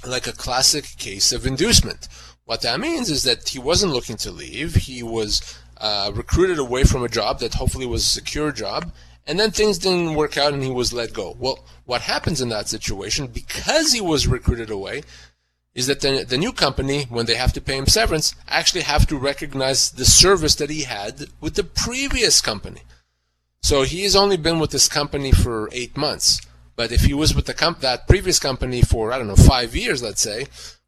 like 0.06 0.26
a 0.26 0.32
classic 0.32 0.84
case 0.96 1.30
of 1.32 1.46
inducement. 1.46 2.08
What 2.46 2.62
that 2.62 2.80
means 2.80 3.10
is 3.10 3.22
that 3.24 3.50
he 3.50 3.58
wasn't 3.58 3.92
looking 3.92 4.16
to 4.18 4.30
leave. 4.30 4.74
He 4.74 5.02
was 5.02 5.58
uh, 5.78 6.10
recruited 6.14 6.58
away 6.58 6.84
from 6.84 7.04
a 7.04 7.08
job 7.08 7.38
that 7.40 7.54
hopefully 7.54 7.86
was 7.86 8.02
a 8.02 8.06
secure 8.10 8.50
job, 8.50 8.92
and 9.26 9.38
then 9.38 9.50
things 9.50 9.78
didn't 9.78 10.14
work 10.14 10.38
out 10.38 10.54
and 10.54 10.62
he 10.62 10.70
was 10.70 10.92
let 10.92 11.12
go. 11.12 11.36
Well, 11.38 11.64
what 11.84 12.00
happens 12.00 12.40
in 12.40 12.48
that 12.48 12.68
situation, 12.68 13.26
because 13.26 13.92
he 13.92 14.00
was 14.00 14.26
recruited 14.26 14.70
away, 14.70 15.02
is 15.74 15.86
that 15.86 16.00
the, 16.00 16.24
the 16.26 16.38
new 16.38 16.52
company, 16.52 17.04
when 17.04 17.26
they 17.26 17.34
have 17.34 17.52
to 17.54 17.60
pay 17.60 17.76
him 17.76 17.86
severance, 17.86 18.34
actually 18.48 18.82
have 18.82 19.06
to 19.06 19.16
recognize 19.16 19.90
the 19.90 20.04
service 20.04 20.54
that 20.56 20.70
he 20.70 20.82
had 20.82 21.26
with 21.40 21.54
the 21.54 21.64
previous 21.64 22.40
company. 22.40 22.82
So 23.62 23.82
he's 23.82 24.16
only 24.16 24.36
been 24.36 24.58
with 24.58 24.70
this 24.70 24.88
company 24.88 25.32
for 25.32 25.68
eight 25.72 25.96
months. 25.96 26.40
But 26.74 26.90
if 26.90 27.02
he 27.02 27.14
was 27.14 27.34
with 27.34 27.46
the 27.46 27.54
comp- 27.54 27.80
that 27.80 28.08
previous 28.08 28.38
company 28.38 28.82
for, 28.82 29.12
I 29.12 29.18
don't 29.18 29.28
know, 29.28 29.36
five 29.36 29.76
years, 29.76 30.02
let's 30.02 30.20
say, 30.20 30.46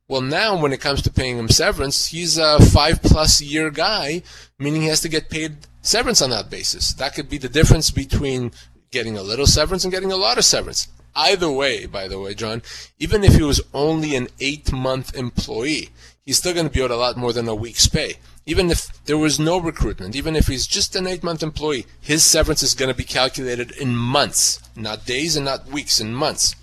well, 0.09 0.21
now 0.21 0.61
when 0.61 0.73
it 0.73 0.81
comes 0.81 1.01
to 1.03 1.13
paying 1.13 1.39
him 1.39 1.49
severance, 1.49 2.09
he's 2.09 2.37
a 2.37 2.59
five 2.61 3.03
plus 3.03 3.41
year 3.41 3.71
guy, 3.71 4.23
meaning 4.59 4.83
he 4.83 4.89
has 4.89 5.01
to 5.03 5.09
get 5.09 5.31
paid 5.31 5.57
severance 5.83 6.21
on 6.21 6.31
that 6.31 6.51
basis. 6.51 6.93
That 6.95 7.15
could 7.15 7.29
be 7.29 7.39
the 7.39 7.49
difference 7.49 7.91
between 7.91 8.53
getting 8.91 9.17
a 9.17 9.23
little 9.23 9.47
severance 9.47 9.85
and 9.85 9.93
getting 9.93 10.13
a 10.13 10.17
lot 10.17 10.39
of 10.39 10.45
severance. 10.45 10.89
Either 11.17 11.51
way, 11.51 11.87
by 11.87 12.09
the 12.09 12.19
way, 12.19 12.35
John, 12.35 12.61
even 12.99 13.23
if 13.23 13.35
he 13.35 13.43
was 13.43 13.61
only 13.73 14.17
an 14.17 14.29
eight 14.41 14.73
month 14.73 15.15
employee, 15.15 15.91
he's 16.25 16.39
still 16.39 16.55
going 16.55 16.67
to 16.67 16.73
be 16.73 16.81
owed 16.81 16.91
a 16.91 16.97
lot 16.97 17.17
more 17.17 17.33
than 17.33 17.49
a 17.49 17.55
week's 17.55 17.89
pay. 17.89 18.15
Even 18.47 18.71
if 18.71 19.03
there 19.05 19.19
was 19.19 19.41
no 19.41 19.59
recruitment, 19.59 20.15
even 20.15 20.37
if 20.37 20.47
he's 20.47 20.67
just 20.67 20.97
an 20.97 21.07
eight 21.07 21.23
month 21.23 21.43
employee, 21.43 21.87
his 22.01 22.23
severance 22.23 22.63
is 22.63 22.75
going 22.75 22.91
to 22.91 22.97
be 22.97 23.05
calculated 23.05 23.73
in 23.73 23.97
months, 23.97 24.61
not 24.77 25.07
days 25.07 25.37
and 25.37 25.45
not 25.45 25.67
weeks, 25.67 26.01
in 26.01 26.15
months. 26.15 26.55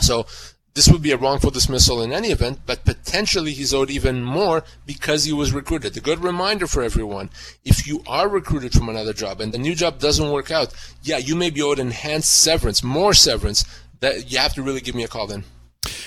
So 0.00 0.26
this 0.74 0.88
would 0.88 1.02
be 1.02 1.12
a 1.12 1.16
wrongful 1.16 1.52
dismissal 1.52 2.02
in 2.02 2.12
any 2.12 2.28
event, 2.28 2.60
but 2.66 2.84
potentially 2.84 3.52
he's 3.52 3.72
owed 3.72 3.90
even 3.90 4.24
more 4.24 4.64
because 4.86 5.24
he 5.24 5.32
was 5.32 5.52
recruited. 5.52 5.96
A 5.96 6.00
good 6.00 6.24
reminder 6.24 6.66
for 6.66 6.82
everyone 6.82 7.30
if 7.64 7.86
you 7.86 8.02
are 8.08 8.28
recruited 8.28 8.72
from 8.72 8.88
another 8.88 9.12
job 9.12 9.40
and 9.40 9.52
the 9.52 9.58
new 9.58 9.76
job 9.76 10.00
doesn't 10.00 10.32
work 10.32 10.50
out, 10.50 10.74
yeah, 11.02 11.18
you 11.18 11.36
may 11.36 11.50
be 11.50 11.62
owed 11.62 11.78
enhanced 11.78 12.32
severance, 12.32 12.82
more 12.82 13.14
severance. 13.14 13.64
That 14.00 14.30
you 14.30 14.38
have 14.38 14.52
to 14.54 14.62
really 14.62 14.80
give 14.80 14.96
me 14.96 15.04
a 15.04 15.08
call 15.08 15.28
then. 15.28 15.44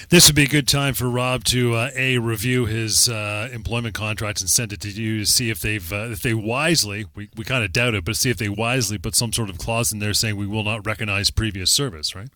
This 0.10 0.27
would 0.27 0.36
be 0.36 0.43
a 0.43 0.48
good 0.48 0.67
time 0.67 0.93
for 0.93 1.10
Rob 1.10 1.43
to 1.46 1.75
uh, 1.75 1.89
a 1.96 2.17
review 2.17 2.65
his 2.65 3.10
uh, 3.10 3.50
employment 3.51 3.96
contracts 3.96 4.41
and 4.41 4.50
send 4.50 4.74
it 4.74 4.81
to 4.81 4.89
you 4.89 5.19
to 5.19 5.25
see 5.25 5.50
if 5.50 5.60
they've 5.60 5.91
uh, 5.91 6.10
if 6.12 6.22
they 6.22 6.34
wisely 6.34 7.05
we, 7.15 7.29
we 7.36 7.43
kind 7.43 7.63
of 7.63 7.74
doubt 7.74 7.93
it, 7.93 8.05
but 8.05 8.15
see 8.15 8.29
if 8.29 8.38
they 8.38 8.50
wisely 8.50 8.98
put 8.98 9.15
some 9.15 9.34
sort 9.34 9.50
of 9.50 9.57
clause 9.57 9.91
in 9.91 10.00
there 10.00 10.13
saying 10.13 10.36
we 10.36 10.48
will 10.48 10.63
not 10.63 10.86
recognize 10.86 11.29
previous 11.29 11.72
service, 11.72 12.15
right? 12.15 12.29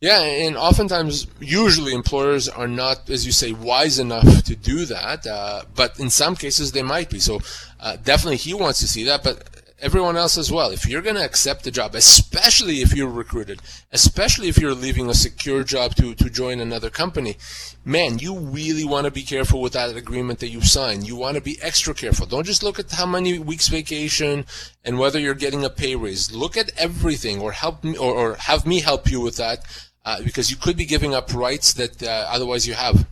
Yeah, 0.00 0.22
and 0.22 0.56
oftentimes, 0.56 1.26
usually 1.40 1.92
employers 1.92 2.48
are 2.48 2.66
not, 2.66 3.10
as 3.10 3.26
you 3.26 3.32
say, 3.32 3.52
wise 3.52 3.98
enough 3.98 4.44
to 4.44 4.56
do 4.56 4.86
that. 4.86 5.26
Uh, 5.26 5.62
but 5.74 6.00
in 6.00 6.08
some 6.08 6.36
cases, 6.36 6.72
they 6.72 6.82
might 6.82 7.10
be. 7.10 7.18
So 7.20 7.40
uh, 7.78 7.96
definitely, 7.96 8.38
he 8.38 8.54
wants 8.54 8.80
to 8.80 8.88
see 8.88 9.04
that. 9.04 9.22
But 9.22 9.44
everyone 9.80 10.16
else 10.16 10.36
as 10.38 10.50
well. 10.50 10.70
If 10.70 10.86
you're 10.86 11.02
going 11.02 11.16
to 11.16 11.24
accept 11.24 11.64
the 11.64 11.70
job, 11.70 11.94
especially 11.94 12.76
if 12.76 12.94
you're 12.94 13.10
recruited, 13.10 13.60
especially 13.92 14.48
if 14.48 14.58
you're 14.58 14.74
leaving 14.74 15.08
a 15.08 15.14
secure 15.14 15.64
job 15.64 15.94
to, 15.96 16.14
to 16.14 16.30
join 16.30 16.60
another 16.60 16.90
company, 16.90 17.36
man, 17.84 18.18
you 18.18 18.38
really 18.38 18.84
want 18.84 19.06
to 19.06 19.10
be 19.10 19.22
careful 19.22 19.60
with 19.60 19.72
that 19.72 19.96
agreement 19.96 20.38
that 20.40 20.48
you 20.48 20.60
sign. 20.60 21.04
You 21.04 21.16
want 21.16 21.36
to 21.36 21.42
be 21.42 21.58
extra 21.62 21.94
careful. 21.94 22.26
Don't 22.26 22.46
just 22.46 22.62
look 22.62 22.78
at 22.78 22.90
how 22.90 23.06
many 23.06 23.38
weeks 23.38 23.68
vacation 23.68 24.44
and 24.84 24.98
whether 24.98 25.18
you're 25.18 25.34
getting 25.34 25.64
a 25.64 25.70
pay 25.70 25.96
raise. 25.96 26.32
Look 26.34 26.56
at 26.56 26.70
everything 26.76 27.40
or 27.40 27.52
help 27.52 27.82
me 27.84 27.96
or, 27.96 28.14
or 28.14 28.34
have 28.36 28.66
me 28.66 28.80
help 28.80 29.10
you 29.10 29.20
with 29.20 29.36
that 29.36 29.64
uh, 30.04 30.22
because 30.22 30.50
you 30.50 30.56
could 30.56 30.76
be 30.76 30.84
giving 30.84 31.14
up 31.14 31.32
rights 31.34 31.72
that 31.74 32.02
uh, 32.02 32.26
otherwise 32.28 32.66
you 32.66 32.74
have. 32.74 33.06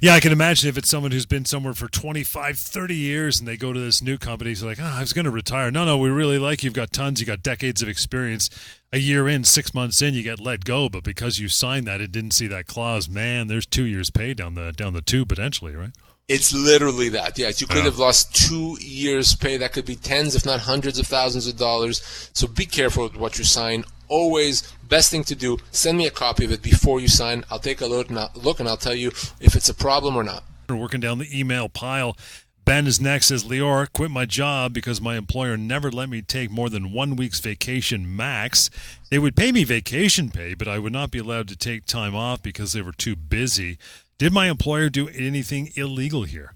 Yeah, 0.00 0.14
I 0.14 0.20
can 0.20 0.32
imagine 0.32 0.68
if 0.68 0.78
it's 0.78 0.88
someone 0.88 1.10
who's 1.10 1.26
been 1.26 1.44
somewhere 1.44 1.74
for 1.74 1.88
25, 1.88 2.58
30 2.58 2.94
years 2.94 3.38
and 3.38 3.48
they 3.48 3.56
go 3.56 3.72
to 3.72 3.80
this 3.80 4.02
new 4.02 4.18
company, 4.18 4.52
it's 4.52 4.62
like, 4.62 4.78
oh, 4.80 4.84
I 4.84 5.00
was 5.00 5.12
going 5.12 5.24
to 5.24 5.30
retire. 5.30 5.70
No, 5.70 5.84
no, 5.84 5.98
we 5.98 6.10
really 6.10 6.38
like 6.38 6.62
you. 6.62 6.68
You've 6.68 6.74
got 6.74 6.92
tons, 6.92 7.20
you've 7.20 7.28
got 7.28 7.42
decades 7.42 7.82
of 7.82 7.88
experience. 7.88 8.50
A 8.92 8.98
year 8.98 9.28
in, 9.28 9.44
six 9.44 9.74
months 9.74 10.00
in, 10.00 10.14
you 10.14 10.22
get 10.22 10.40
let 10.40 10.64
go, 10.64 10.88
but 10.88 11.04
because 11.04 11.38
you 11.38 11.48
signed 11.48 11.86
that 11.86 12.00
and 12.00 12.10
didn't 12.10 12.30
see 12.30 12.46
that 12.46 12.66
clause, 12.66 13.08
man, 13.08 13.46
there's 13.46 13.66
two 13.66 13.84
years 13.84 14.10
pay 14.10 14.32
down 14.32 14.54
the 14.54 14.72
down 14.72 14.94
the 14.94 15.02
tube 15.02 15.28
potentially, 15.28 15.74
right? 15.74 15.90
It's 16.28 16.52
literally 16.52 17.08
that. 17.10 17.38
Yes, 17.38 17.62
you 17.62 17.66
could 17.66 17.84
have 17.84 17.98
lost 17.98 18.36
two 18.36 18.76
years' 18.82 19.34
pay. 19.34 19.56
That 19.56 19.72
could 19.72 19.86
be 19.86 19.96
tens, 19.96 20.34
if 20.34 20.44
not 20.44 20.60
hundreds 20.60 20.98
of 20.98 21.06
thousands 21.06 21.46
of 21.46 21.56
dollars. 21.56 22.30
So 22.34 22.46
be 22.46 22.66
careful 22.66 23.04
with 23.04 23.16
what 23.16 23.38
you 23.38 23.44
sign. 23.44 23.84
Always 24.08 24.70
best 24.88 25.10
thing 25.10 25.24
to 25.24 25.34
do 25.34 25.58
send 25.70 25.96
me 25.96 26.06
a 26.06 26.10
copy 26.10 26.44
of 26.44 26.52
it 26.52 26.60
before 26.60 27.00
you 27.00 27.08
sign. 27.08 27.44
I'll 27.50 27.58
take 27.58 27.80
a 27.80 27.86
look 27.86 28.10
and 28.10 28.18
I'll, 28.18 28.30
look 28.34 28.60
and 28.60 28.68
i'll 28.68 28.76
tell 28.76 28.94
you 28.94 29.08
if 29.40 29.54
it's 29.54 29.68
a 29.70 29.74
problem 29.74 30.16
or 30.16 30.22
not. 30.22 30.44
We're 30.68 30.76
working 30.76 31.00
down 31.00 31.18
the 31.18 31.38
email 31.38 31.68
pile. 31.68 32.16
Ben 32.64 32.86
is 32.86 33.00
next 33.00 33.26
says 33.26 33.44
Lior 33.44 33.90
quit 33.90 34.10
my 34.10 34.26
job 34.26 34.74
because 34.74 35.00
my 35.00 35.16
employer 35.16 35.56
never 35.56 35.90
let 35.90 36.10
me 36.10 36.20
take 36.20 36.50
more 36.50 36.68
than 36.68 36.92
one 36.92 37.16
week's 37.16 37.40
vacation 37.40 38.14
max. 38.14 38.68
They 39.10 39.18
would 39.18 39.34
pay 39.34 39.52
me 39.52 39.64
vacation 39.64 40.30
pay 40.30 40.52
but 40.52 40.68
i 40.68 40.78
would 40.78 40.92
not 40.92 41.10
be 41.10 41.18
allowed 41.18 41.48
to 41.48 41.56
take 41.56 41.86
time 41.86 42.14
off 42.14 42.42
because 42.42 42.74
they 42.74 42.82
were 42.82 42.92
too 42.92 43.16
busy 43.16 43.78
did 44.18 44.32
my 44.32 44.48
employer 44.48 44.88
do 44.88 45.08
anything 45.08 45.70
illegal 45.76 46.24
here 46.24 46.52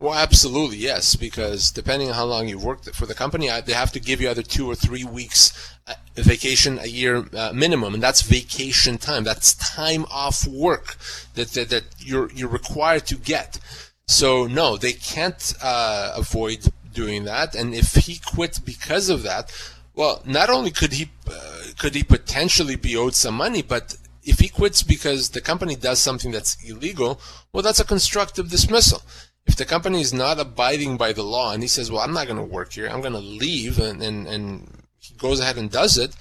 well, 0.00 0.14
absolutely, 0.14 0.78
yes, 0.78 1.14
because 1.14 1.70
depending 1.70 2.08
on 2.08 2.14
how 2.14 2.24
long 2.24 2.48
you've 2.48 2.64
worked 2.64 2.88
for 2.94 3.04
the 3.04 3.12
company, 3.12 3.50
they 3.66 3.74
have 3.74 3.92
to 3.92 4.00
give 4.00 4.18
you 4.18 4.30
either 4.30 4.42
two 4.42 4.66
or 4.66 4.74
three 4.74 5.04
weeks 5.04 5.52
uh, 5.86 5.92
vacation 6.14 6.78
a 6.78 6.86
year 6.86 7.26
uh, 7.36 7.52
minimum, 7.52 7.92
and 7.92 8.02
that's 8.02 8.22
vacation 8.22 8.96
time. 8.96 9.24
That's 9.24 9.52
time 9.52 10.06
off 10.10 10.46
work 10.46 10.96
that, 11.34 11.48
that, 11.48 11.68
that 11.68 11.84
you're, 11.98 12.32
you're 12.32 12.48
required 12.48 13.04
to 13.08 13.16
get. 13.16 13.58
So, 14.06 14.46
no, 14.46 14.78
they 14.78 14.94
can't 14.94 15.52
uh, 15.62 16.14
avoid 16.16 16.72
doing 16.94 17.24
that, 17.24 17.54
and 17.54 17.74
if 17.74 17.94
he 17.94 18.18
quit 18.24 18.60
because 18.64 19.10
of 19.10 19.22
that, 19.24 19.52
well, 19.94 20.22
not 20.24 20.48
only 20.48 20.70
could 20.70 20.94
he 20.94 21.10
uh, 21.30 21.58
could 21.78 21.94
he 21.94 22.02
potentially 22.02 22.76
be 22.76 22.96
owed 22.96 23.14
some 23.14 23.34
money, 23.34 23.60
but 23.60 23.96
if 24.22 24.38
he 24.38 24.48
quits 24.48 24.82
because 24.82 25.30
the 25.30 25.40
company 25.40 25.76
does 25.76 25.98
something 25.98 26.30
that's 26.30 26.56
illegal, 26.68 27.20
well, 27.52 27.62
that's 27.62 27.80
a 27.80 27.84
constructive 27.84 28.50
dismissal 28.50 29.02
if 29.46 29.56
the 29.56 29.64
company 29.64 30.00
is 30.00 30.12
not 30.12 30.38
abiding 30.38 30.96
by 30.96 31.12
the 31.12 31.22
law 31.22 31.52
and 31.52 31.62
he 31.62 31.68
says, 31.68 31.90
well, 31.90 32.02
I'm 32.02 32.12
not 32.12 32.26
going 32.26 32.38
to 32.38 32.44
work 32.44 32.72
here, 32.72 32.88
I'm 32.88 33.00
going 33.00 33.14
to 33.14 33.18
leave, 33.18 33.78
and, 33.78 34.02
and, 34.02 34.26
and 34.26 34.84
he 34.98 35.14
goes 35.14 35.40
ahead 35.40 35.56
and 35.56 35.70
does 35.70 35.98
it, 35.98 36.14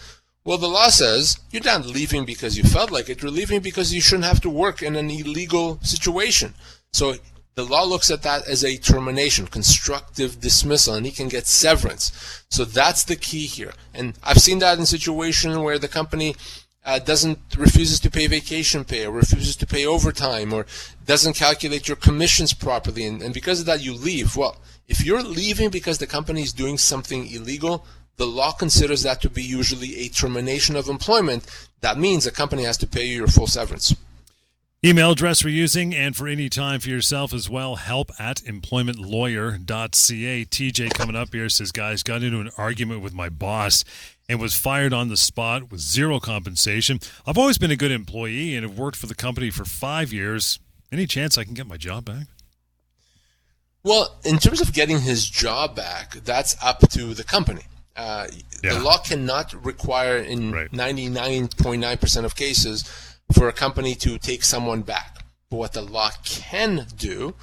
well, 0.45 0.57
the 0.57 0.67
law 0.67 0.89
says 0.89 1.37
you're 1.51 1.63
not 1.63 1.85
leaving 1.85 2.25
because 2.25 2.57
you 2.57 2.63
felt 2.63 2.91
like 2.91 3.09
it, 3.09 3.21
you're 3.21 3.31
leaving 3.31 3.59
because 3.61 3.93
you 3.93 4.01
shouldn't 4.01 4.25
have 4.25 4.41
to 4.41 4.49
work 4.49 4.81
in 4.81 4.95
an 4.95 5.11
illegal 5.11 5.79
situation. 5.83 6.53
So 6.91 7.15
the 7.55 7.65
law 7.65 7.83
looks 7.83 8.09
at 8.09 8.23
that 8.23 8.47
as 8.47 8.63
a 8.63 8.77
termination, 8.77 9.45
constructive 9.45 10.39
dismissal, 10.39 10.95
and 10.95 11.05
he 11.05 11.11
can 11.11 11.27
get 11.27 11.45
severance. 11.45 12.43
So 12.49 12.63
that's 12.65 13.03
the 13.03 13.17
key 13.17 13.45
here. 13.45 13.73
And 13.93 14.17
I've 14.23 14.39
seen 14.39 14.59
that 14.59 14.79
in 14.79 14.85
situations 14.85 15.57
where 15.57 15.77
the 15.77 15.89
company 15.89 16.35
uh, 16.85 16.99
doesn't 16.99 17.39
refuses 17.57 17.99
to 17.99 18.09
pay 18.09 18.27
vacation 18.27 18.83
pay 18.83 19.05
or 19.05 19.11
refuses 19.11 19.55
to 19.55 19.67
pay 19.67 19.85
overtime 19.85 20.53
or 20.53 20.65
doesn't 21.05 21.33
calculate 21.33 21.87
your 21.87 21.97
commissions 21.97 22.53
properly. 22.53 23.05
And, 23.05 23.21
and 23.21 23.33
because 23.33 23.59
of 23.59 23.65
that 23.65 23.83
you 23.83 23.93
leave. 23.93 24.35
Well 24.35 24.57
if 24.87 25.05
you're 25.05 25.23
leaving 25.23 25.69
because 25.69 25.97
the 25.97 26.07
company 26.07 26.41
is 26.41 26.53
doing 26.53 26.77
something 26.77 27.31
illegal 27.31 27.85
the 28.17 28.25
law 28.25 28.51
considers 28.51 29.03
that 29.03 29.21
to 29.21 29.29
be 29.29 29.43
usually 29.43 29.95
a 29.99 30.09
termination 30.09 30.75
of 30.75 30.89
employment. 30.89 31.45
That 31.79 31.97
means 31.97 32.25
the 32.25 32.31
company 32.31 32.63
has 32.63 32.77
to 32.79 32.87
pay 32.87 33.05
you 33.05 33.15
your 33.15 33.27
full 33.27 33.47
severance 33.47 33.95
Email 34.81 35.11
address 35.11 35.43
we're 35.43 35.49
using, 35.49 35.93
and 35.93 36.15
for 36.15 36.25
any 36.25 36.47
time 36.47 36.79
for 36.79 36.87
yourself 36.87 37.33
as 37.33 37.49
well, 37.49 37.75
help 37.75 38.11
at 38.17 38.37
employmentlawyer.ca. 38.37 40.45
TJ 40.45 40.93
coming 40.93 41.17
up 41.17 41.33
here 41.33 41.49
says, 41.49 41.73
Guys, 41.73 42.01
got 42.01 42.23
into 42.23 42.39
an 42.39 42.49
argument 42.57 43.01
with 43.01 43.13
my 43.13 43.27
boss 43.27 43.83
and 44.29 44.39
was 44.39 44.55
fired 44.55 44.93
on 44.93 45.09
the 45.09 45.17
spot 45.17 45.69
with 45.69 45.81
zero 45.81 46.21
compensation. 46.21 47.01
I've 47.27 47.37
always 47.37 47.57
been 47.57 47.71
a 47.71 47.75
good 47.75 47.91
employee 47.91 48.55
and 48.55 48.65
have 48.65 48.79
worked 48.79 48.95
for 48.95 49.07
the 49.07 49.15
company 49.15 49.49
for 49.49 49.65
five 49.65 50.13
years. 50.13 50.59
Any 50.93 51.07
chance 51.07 51.37
I 51.37 51.43
can 51.43 51.55
get 51.55 51.67
my 51.67 51.75
job 51.75 52.05
back? 52.05 52.27
Well, 53.83 54.17
in 54.23 54.37
terms 54.37 54.61
of 54.61 54.71
getting 54.71 55.01
his 55.01 55.27
job 55.27 55.75
back, 55.75 56.13
that's 56.23 56.55
up 56.63 56.89
to 56.91 57.13
the 57.13 57.25
company. 57.25 57.63
Uh, 57.97 58.27
yeah. 58.63 58.75
The 58.75 58.79
law 58.79 58.99
cannot 58.99 59.53
require, 59.65 60.19
in 60.19 60.53
99.9% 60.53 62.23
of 62.23 62.37
cases, 62.37 63.08
for 63.33 63.47
a 63.47 63.53
company 63.53 63.95
to 63.95 64.17
take 64.17 64.43
someone 64.43 64.81
back. 64.81 65.23
But 65.49 65.57
what 65.57 65.73
the 65.73 65.81
law 65.81 66.11
can 66.23 66.85
do 66.95 67.35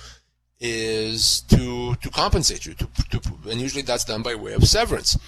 is 0.59 1.43
to 1.43 1.97
to 1.97 2.11
compensate 2.11 2.65
you, 2.67 2.75
to, 2.75 2.89
to, 3.11 3.21
and 3.51 3.61
usually 3.61 3.83
that's 3.83 4.05
done 4.05 4.23
by 4.23 4.35
way 4.35 4.53
of 4.53 4.65
severance. 4.65 5.19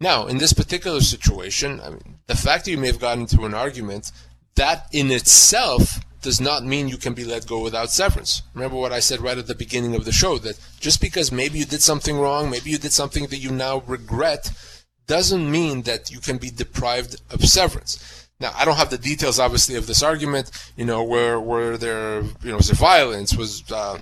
Now, 0.00 0.26
in 0.26 0.38
this 0.38 0.52
particular 0.52 1.00
situation, 1.00 1.80
I 1.80 1.90
mean, 1.90 2.18
the 2.26 2.36
fact 2.36 2.64
that 2.64 2.72
you 2.72 2.78
may 2.78 2.88
have 2.88 2.98
gotten 2.98 3.22
into 3.22 3.44
an 3.44 3.54
argument, 3.54 4.10
that 4.56 4.88
in 4.92 5.10
itself 5.12 6.00
does 6.22 6.40
not 6.40 6.64
mean 6.64 6.88
you 6.88 6.96
can 6.96 7.14
be 7.14 7.24
let 7.24 7.46
go 7.46 7.60
without 7.60 7.90
severance. 7.90 8.42
Remember 8.54 8.76
what 8.76 8.92
I 8.92 9.00
said 9.00 9.20
right 9.20 9.38
at 9.38 9.46
the 9.46 9.54
beginning 9.54 9.94
of 9.94 10.04
the 10.04 10.12
show 10.12 10.38
that 10.38 10.58
just 10.80 11.00
because 11.00 11.30
maybe 11.30 11.58
you 11.58 11.64
did 11.64 11.82
something 11.82 12.18
wrong, 12.18 12.50
maybe 12.50 12.70
you 12.70 12.78
did 12.78 12.92
something 12.92 13.26
that 13.26 13.38
you 13.38 13.50
now 13.50 13.82
regret, 13.86 14.50
doesn't 15.06 15.50
mean 15.50 15.82
that 15.82 16.10
you 16.10 16.20
can 16.20 16.38
be 16.38 16.50
deprived 16.50 17.20
of 17.30 17.44
severance. 17.44 18.21
Now, 18.42 18.52
I 18.56 18.64
don't 18.64 18.76
have 18.76 18.90
the 18.90 18.98
details, 18.98 19.38
obviously, 19.38 19.76
of 19.76 19.86
this 19.86 20.02
argument. 20.02 20.50
You 20.76 20.84
know, 20.84 21.04
where 21.04 21.38
where 21.40 21.78
there, 21.78 22.22
you 22.42 22.50
know, 22.50 22.56
was 22.56 22.66
there 22.66 22.74
violence? 22.74 23.36
Was 23.36 23.62
uh, 23.70 23.98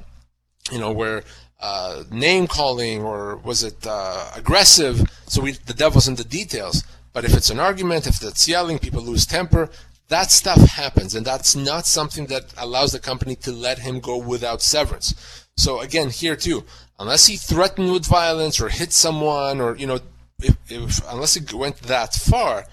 you 0.72 0.78
know, 0.78 0.92
where 0.92 1.24
uh, 1.60 2.04
name 2.10 2.46
calling 2.46 3.02
or 3.02 3.36
was 3.36 3.62
it 3.62 3.86
uh, 3.86 4.30
aggressive? 4.34 5.02
So 5.26 5.42
we, 5.42 5.52
the 5.52 5.74
devil's 5.74 6.08
in 6.08 6.14
the 6.14 6.24
details. 6.24 6.82
But 7.12 7.26
if 7.26 7.36
it's 7.36 7.50
an 7.50 7.60
argument, 7.60 8.06
if 8.06 8.22
it's 8.22 8.48
yelling, 8.48 8.78
people 8.78 9.02
lose 9.02 9.26
temper, 9.26 9.68
that 10.08 10.30
stuff 10.30 10.60
happens, 10.70 11.14
and 11.14 11.26
that's 11.26 11.54
not 11.54 11.86
something 11.86 12.26
that 12.26 12.54
allows 12.56 12.92
the 12.92 12.98
company 12.98 13.36
to 13.36 13.52
let 13.52 13.80
him 13.80 14.00
go 14.00 14.16
without 14.16 14.62
severance. 14.62 15.46
So 15.56 15.80
again, 15.80 16.08
here 16.10 16.36
too, 16.36 16.64
unless 16.98 17.26
he 17.26 17.36
threatened 17.36 17.92
with 17.92 18.06
violence 18.06 18.60
or 18.60 18.70
hit 18.70 18.92
someone, 18.92 19.60
or 19.60 19.76
you 19.76 19.86
know, 19.86 20.00
if, 20.42 20.56
if, 20.68 21.00
unless 21.10 21.36
it 21.36 21.52
went 21.52 21.76
that 21.82 22.14
far, 22.14 22.64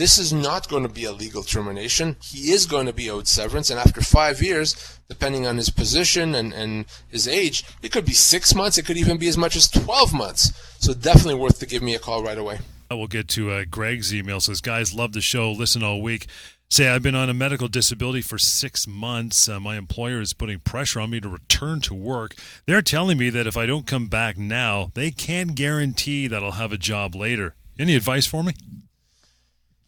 this 0.00 0.16
is 0.16 0.32
not 0.32 0.66
going 0.66 0.82
to 0.82 0.88
be 0.88 1.04
a 1.04 1.12
legal 1.12 1.42
termination. 1.42 2.16
He 2.22 2.52
is 2.52 2.64
going 2.64 2.86
to 2.86 2.92
be 2.94 3.10
owed 3.10 3.28
severance, 3.28 3.68
and 3.68 3.78
after 3.78 4.00
five 4.00 4.40
years, 4.40 4.98
depending 5.10 5.46
on 5.46 5.58
his 5.58 5.68
position 5.68 6.34
and, 6.34 6.54
and 6.54 6.86
his 7.08 7.28
age, 7.28 7.64
it 7.82 7.92
could 7.92 8.06
be 8.06 8.12
six 8.12 8.54
months. 8.54 8.78
It 8.78 8.86
could 8.86 8.96
even 8.96 9.18
be 9.18 9.28
as 9.28 9.36
much 9.36 9.56
as 9.56 9.68
12 9.68 10.14
months. 10.14 10.54
So 10.78 10.94
definitely 10.94 11.34
worth 11.34 11.58
to 11.58 11.66
give 11.66 11.82
me 11.82 11.94
a 11.94 11.98
call 11.98 12.22
right 12.22 12.38
away. 12.38 12.60
We'll 12.90 13.08
get 13.08 13.28
to 13.28 13.50
uh, 13.50 13.64
Greg's 13.70 14.14
email. 14.14 14.40
Says, 14.40 14.62
guys, 14.62 14.94
love 14.94 15.12
the 15.12 15.20
show. 15.20 15.52
Listen 15.52 15.82
all 15.82 16.00
week. 16.00 16.28
Say, 16.70 16.88
I've 16.88 17.02
been 17.02 17.14
on 17.14 17.28
a 17.28 17.34
medical 17.34 17.68
disability 17.68 18.22
for 18.22 18.38
six 18.38 18.86
months. 18.86 19.50
Uh, 19.50 19.60
my 19.60 19.76
employer 19.76 20.22
is 20.22 20.32
putting 20.32 20.60
pressure 20.60 21.00
on 21.00 21.10
me 21.10 21.20
to 21.20 21.28
return 21.28 21.82
to 21.82 21.94
work. 21.94 22.34
They're 22.64 22.80
telling 22.80 23.18
me 23.18 23.28
that 23.28 23.46
if 23.46 23.58
I 23.58 23.66
don't 23.66 23.86
come 23.86 24.06
back 24.06 24.38
now, 24.38 24.92
they 24.94 25.10
can't 25.10 25.54
guarantee 25.54 26.26
that 26.26 26.42
I'll 26.42 26.52
have 26.52 26.72
a 26.72 26.78
job 26.78 27.14
later. 27.14 27.54
Any 27.78 27.96
advice 27.96 28.24
for 28.24 28.42
me? 28.42 28.54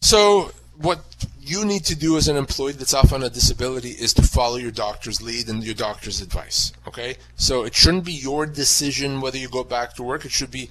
So 0.03 0.51
what 0.75 0.99
you 1.39 1.63
need 1.63 1.85
to 1.85 1.95
do 1.95 2.17
as 2.17 2.27
an 2.27 2.35
employee 2.35 2.73
that's 2.73 2.93
off 2.93 3.13
on 3.13 3.23
a 3.23 3.29
disability 3.29 3.91
is 3.91 4.13
to 4.15 4.21
follow 4.21 4.57
your 4.57 4.69
doctor's 4.69 5.21
lead 5.21 5.47
and 5.47 5.63
your 5.63 5.75
doctor's 5.75 6.19
advice. 6.19 6.73
Okay? 6.85 7.15
So 7.37 7.63
it 7.63 7.73
shouldn't 7.73 8.03
be 8.03 8.11
your 8.11 8.45
decision 8.45 9.21
whether 9.21 9.37
you 9.37 9.47
go 9.47 9.63
back 9.63 9.93
to 9.95 10.03
work. 10.03 10.25
It 10.25 10.31
should 10.31 10.51
be 10.51 10.69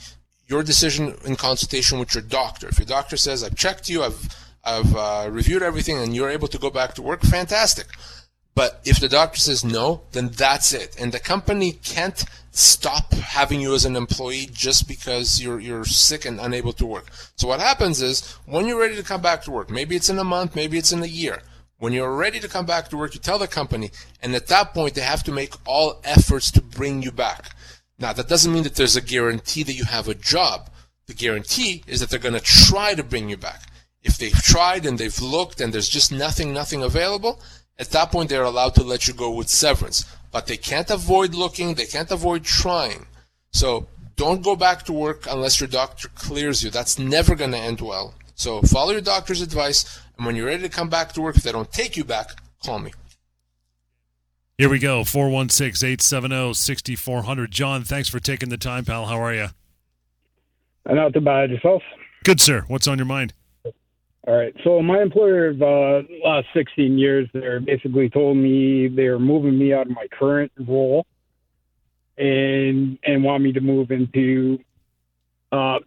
your 0.48 0.62
decision 0.62 1.16
in 1.24 1.36
consultation 1.36 1.98
with 1.98 2.14
your 2.14 2.22
doctor. 2.22 2.68
If 2.68 2.78
your 2.78 2.84
doctor 2.84 3.16
says, 3.16 3.42
I've 3.42 3.56
checked 3.56 3.88
you, 3.88 4.02
I've, 4.02 4.28
I've 4.64 4.94
uh, 4.94 5.28
reviewed 5.30 5.62
everything, 5.62 5.96
and 5.96 6.14
you're 6.14 6.28
able 6.28 6.48
to 6.48 6.58
go 6.58 6.68
back 6.68 6.92
to 6.96 7.02
work, 7.02 7.22
fantastic. 7.22 7.86
But 8.54 8.80
if 8.84 9.00
the 9.00 9.08
doctor 9.08 9.38
says 9.38 9.64
no, 9.64 10.02
then 10.12 10.28
that's 10.28 10.72
it. 10.74 10.94
And 10.98 11.12
the 11.12 11.18
company 11.18 11.72
can't 11.72 12.24
stop 12.50 13.14
having 13.14 13.62
you 13.62 13.74
as 13.74 13.86
an 13.86 13.96
employee 13.96 14.48
just 14.52 14.86
because 14.86 15.40
you're 15.40 15.58
you're 15.58 15.86
sick 15.86 16.26
and 16.26 16.38
unable 16.38 16.74
to 16.74 16.86
work. 16.86 17.06
So 17.36 17.48
what 17.48 17.60
happens 17.60 18.02
is 18.02 18.30
when 18.44 18.66
you're 18.66 18.78
ready 18.78 18.96
to 18.96 19.02
come 19.02 19.22
back 19.22 19.42
to 19.44 19.50
work, 19.50 19.70
maybe 19.70 19.96
it's 19.96 20.10
in 20.10 20.18
a 20.18 20.24
month, 20.24 20.54
maybe 20.54 20.76
it's 20.76 20.92
in 20.92 21.02
a 21.02 21.06
year. 21.06 21.42
When 21.78 21.92
you're 21.92 22.14
ready 22.14 22.38
to 22.40 22.48
come 22.48 22.66
back 22.66 22.90
to 22.90 22.96
work, 22.96 23.14
you 23.14 23.20
tell 23.20 23.38
the 23.38 23.48
company, 23.48 23.90
and 24.22 24.34
at 24.36 24.46
that 24.48 24.72
point 24.74 24.94
they 24.94 25.00
have 25.00 25.24
to 25.24 25.32
make 25.32 25.54
all 25.66 26.00
efforts 26.04 26.50
to 26.52 26.60
bring 26.60 27.02
you 27.02 27.10
back. 27.10 27.56
Now 27.98 28.12
that 28.12 28.28
doesn't 28.28 28.52
mean 28.52 28.64
that 28.64 28.74
there's 28.74 28.96
a 28.96 29.00
guarantee 29.00 29.62
that 29.62 29.72
you 29.72 29.84
have 29.84 30.08
a 30.08 30.14
job. 30.14 30.68
The 31.06 31.14
guarantee 31.14 31.82
is 31.86 32.00
that 32.00 32.10
they're 32.10 32.18
going 32.18 32.34
to 32.34 32.40
try 32.40 32.94
to 32.94 33.02
bring 33.02 33.30
you 33.30 33.36
back. 33.36 33.62
If 34.02 34.18
they've 34.18 34.32
tried 34.32 34.84
and 34.84 34.98
they've 34.98 35.20
looked 35.20 35.60
and 35.60 35.72
there's 35.72 35.88
just 35.88 36.12
nothing, 36.12 36.52
nothing 36.52 36.82
available, 36.82 37.40
at 37.78 37.90
that 37.90 38.12
point 38.12 38.30
they're 38.30 38.42
allowed 38.42 38.74
to 38.76 38.82
let 38.82 39.06
you 39.08 39.14
go 39.14 39.30
with 39.30 39.48
severance. 39.48 40.04
But 40.30 40.46
they 40.46 40.56
can't 40.56 40.90
avoid 40.90 41.34
looking, 41.34 41.74
they 41.74 41.86
can't 41.86 42.10
avoid 42.10 42.44
trying. 42.44 43.06
So 43.52 43.88
don't 44.16 44.42
go 44.42 44.56
back 44.56 44.84
to 44.84 44.92
work 44.92 45.26
unless 45.28 45.60
your 45.60 45.68
doctor 45.68 46.08
clears 46.14 46.62
you. 46.62 46.70
That's 46.70 46.98
never 46.98 47.34
going 47.34 47.52
to 47.52 47.58
end 47.58 47.80
well. 47.80 48.14
So 48.34 48.62
follow 48.62 48.92
your 48.92 49.00
doctor's 49.00 49.42
advice, 49.42 50.00
and 50.16 50.26
when 50.26 50.36
you're 50.36 50.46
ready 50.46 50.62
to 50.62 50.68
come 50.68 50.88
back 50.88 51.12
to 51.12 51.20
work, 51.20 51.36
if 51.36 51.42
they 51.42 51.52
don't 51.52 51.70
take 51.70 51.96
you 51.96 52.04
back, 52.04 52.30
call 52.64 52.78
me. 52.78 52.92
Here 54.58 54.68
we 54.68 54.78
go 54.78 55.04
416 55.04 55.86
870 55.86 56.54
6400. 56.54 57.50
John, 57.50 57.82
thanks 57.82 58.08
for 58.08 58.20
taking 58.20 58.48
the 58.48 58.56
time, 58.56 58.84
pal. 58.84 59.06
How 59.06 59.20
are 59.20 59.34
you? 59.34 59.48
Not 60.88 61.14
too 61.14 61.20
bad. 61.20 61.50
Yourself? 61.50 61.82
Good, 62.24 62.40
sir. 62.40 62.64
What's 62.68 62.86
on 62.86 62.98
your 62.98 63.06
mind? 63.06 63.34
All 64.26 64.36
right. 64.36 64.54
So 64.62 64.80
my 64.82 65.02
employer, 65.02 65.48
of 65.48 65.62
uh, 65.62 66.02
last 66.24 66.46
16 66.54 66.96
years, 66.96 67.28
they're 67.32 67.58
basically 67.58 68.08
told 68.08 68.36
me 68.36 68.88
they're 68.88 69.18
moving 69.18 69.58
me 69.58 69.72
out 69.72 69.86
of 69.86 69.92
my 69.92 70.06
current 70.16 70.52
role, 70.58 71.06
and 72.16 72.98
and 73.02 73.24
want 73.24 73.42
me 73.42 73.52
to 73.52 73.60
move 73.60 73.90
into 73.90 74.60
uh, 75.52 75.78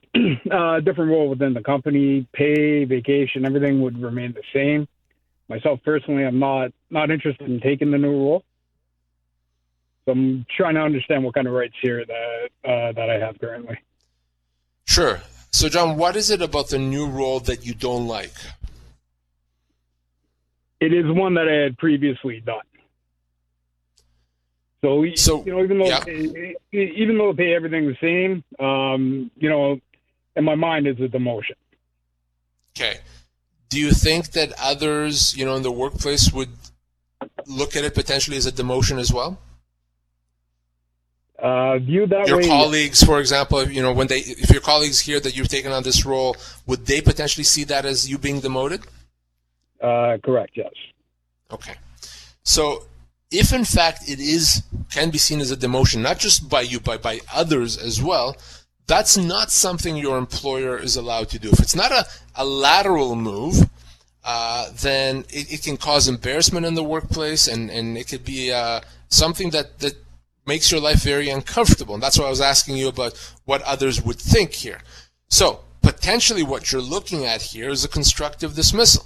a 0.51 0.81
different 0.81 1.11
role 1.11 1.29
within 1.29 1.53
the 1.53 1.63
company. 1.63 2.27
Pay, 2.33 2.83
vacation, 2.83 3.45
everything 3.45 3.81
would 3.81 4.01
remain 4.01 4.33
the 4.33 4.43
same. 4.53 4.87
Myself 5.47 5.79
personally, 5.85 6.25
I'm 6.25 6.39
not 6.39 6.71
not 6.89 7.11
interested 7.11 7.49
in 7.49 7.61
taking 7.61 7.91
the 7.91 7.97
new 7.97 8.11
role. 8.11 8.43
So 10.03 10.11
I'm 10.11 10.45
trying 10.55 10.75
to 10.75 10.81
understand 10.81 11.23
what 11.23 11.33
kind 11.33 11.47
of 11.47 11.53
rights 11.53 11.75
here 11.81 12.05
that 12.05 12.49
uh, 12.65 12.91
that 12.91 13.09
I 13.09 13.17
have 13.17 13.39
currently. 13.39 13.79
Sure. 14.85 15.21
So, 15.55 15.69
John, 15.69 15.95
what 15.95 16.17
is 16.17 16.31
it 16.31 16.41
about 16.41 16.67
the 16.67 16.77
new 16.77 17.07
role 17.07 17.39
that 17.39 17.65
you 17.65 17.73
don't 17.73 18.07
like? 18.07 18.33
It 20.81 20.93
is 20.93 21.05
one 21.07 21.35
that 21.35 21.47
I 21.47 21.53
had 21.63 21.77
previously 21.77 22.41
done. 22.41 22.65
So, 24.83 25.05
so 25.15 25.45
you 25.45 25.53
know, 25.53 25.63
even 25.63 25.79
though 25.79 25.85
yeah. 25.85 26.03
even 26.73 27.17
though 27.17 27.31
they 27.31 27.43
pay 27.45 27.55
everything 27.55 27.87
the 27.87 27.95
same, 28.01 28.43
um, 28.59 29.31
you 29.37 29.49
know, 29.49 29.79
in 30.35 30.43
my 30.43 30.55
mind 30.55 30.87
is 30.87 30.97
a 30.99 31.07
demotion. 31.07 31.55
Okay. 32.75 32.99
Do 33.69 33.79
you 33.79 33.91
think 33.91 34.31
that 34.31 34.51
others, 34.61 35.37
you 35.37 35.45
know, 35.45 35.55
in 35.55 35.63
the 35.63 35.71
workplace 35.71 36.33
would 36.33 36.49
look 37.47 37.77
at 37.77 37.85
it 37.85 37.95
potentially 37.95 38.35
as 38.35 38.45
a 38.45 38.51
demotion 38.51 38.99
as 38.99 39.13
well? 39.13 39.39
Uh, 41.45 41.77
viewed 41.77 42.09
that 42.09 42.27
your 42.27 42.37
way. 42.37 42.47
Colleagues, 42.47 43.03
for 43.03 43.19
example, 43.19 43.69
you 43.69 43.81
know, 43.81 43.93
when 43.93 44.07
they, 44.07 44.19
if 44.19 44.49
your 44.49 44.61
colleagues 44.61 44.99
hear 44.99 45.19
that 45.19 45.37
you've 45.37 45.47
taken 45.47 45.71
on 45.71 45.83
this 45.83 46.03
role, 46.03 46.35
would 46.65 46.87
they 46.87 47.01
potentially 47.01 47.43
see 47.43 47.63
that 47.65 47.85
as 47.85 48.09
you 48.09 48.17
being 48.17 48.39
demoted? 48.39 48.81
Uh, 49.79 50.17
correct. 50.23 50.53
Yes. 50.55 50.73
Okay. 51.51 51.75
So, 52.41 52.85
if 53.29 53.53
in 53.53 53.63
fact 53.63 54.09
it 54.09 54.19
is 54.19 54.63
can 54.89 55.11
be 55.11 55.19
seen 55.19 55.39
as 55.39 55.51
a 55.51 55.57
demotion, 55.57 56.01
not 56.01 56.17
just 56.17 56.49
by 56.49 56.61
you, 56.61 56.79
but 56.79 57.03
by 57.03 57.19
others 57.31 57.77
as 57.77 58.01
well, 58.01 58.35
that's 58.87 59.15
not 59.15 59.51
something 59.51 59.95
your 59.95 60.17
employer 60.17 60.77
is 60.77 60.95
allowed 60.95 61.29
to 61.29 61.37
do. 61.37 61.49
If 61.49 61.59
it's 61.59 61.75
not 61.75 61.91
a, 61.91 62.05
a 62.35 62.45
lateral 62.45 63.15
move, 63.15 63.69
uh, 64.23 64.71
then 64.81 65.25
it, 65.29 65.53
it, 65.53 65.63
can 65.63 65.77
cause 65.77 66.07
embarrassment 66.07 66.65
in 66.65 66.73
the 66.73 66.83
workplace, 66.83 67.47
and, 67.47 67.69
and 67.69 67.97
it 67.97 68.07
could 68.07 68.25
be 68.25 68.51
uh, 68.51 68.81
something 69.09 69.51
that, 69.51 69.79
that 69.79 69.95
makes 70.45 70.71
your 70.71 70.81
life 70.81 71.03
very 71.03 71.29
uncomfortable. 71.29 71.93
And 71.93 72.03
that's 72.03 72.17
why 72.17 72.25
I 72.25 72.29
was 72.29 72.41
asking 72.41 72.77
you 72.77 72.87
about 72.87 73.13
what 73.45 73.61
others 73.63 74.01
would 74.03 74.19
think 74.19 74.53
here. 74.53 74.81
So, 75.29 75.61
potentially 75.81 76.43
what 76.43 76.71
you're 76.71 76.81
looking 76.81 77.25
at 77.25 77.41
here 77.41 77.69
is 77.69 77.83
a 77.83 77.89
constructive 77.89 78.55
dismissal. 78.55 79.05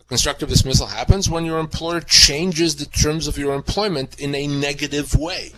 A 0.00 0.04
constructive 0.04 0.48
dismissal 0.48 0.86
happens 0.86 1.30
when 1.30 1.44
your 1.44 1.58
employer 1.58 2.00
changes 2.00 2.76
the 2.76 2.86
terms 2.86 3.26
of 3.26 3.38
your 3.38 3.54
employment 3.54 4.18
in 4.20 4.34
a 4.34 4.46
negative 4.46 5.14
way. 5.14 5.52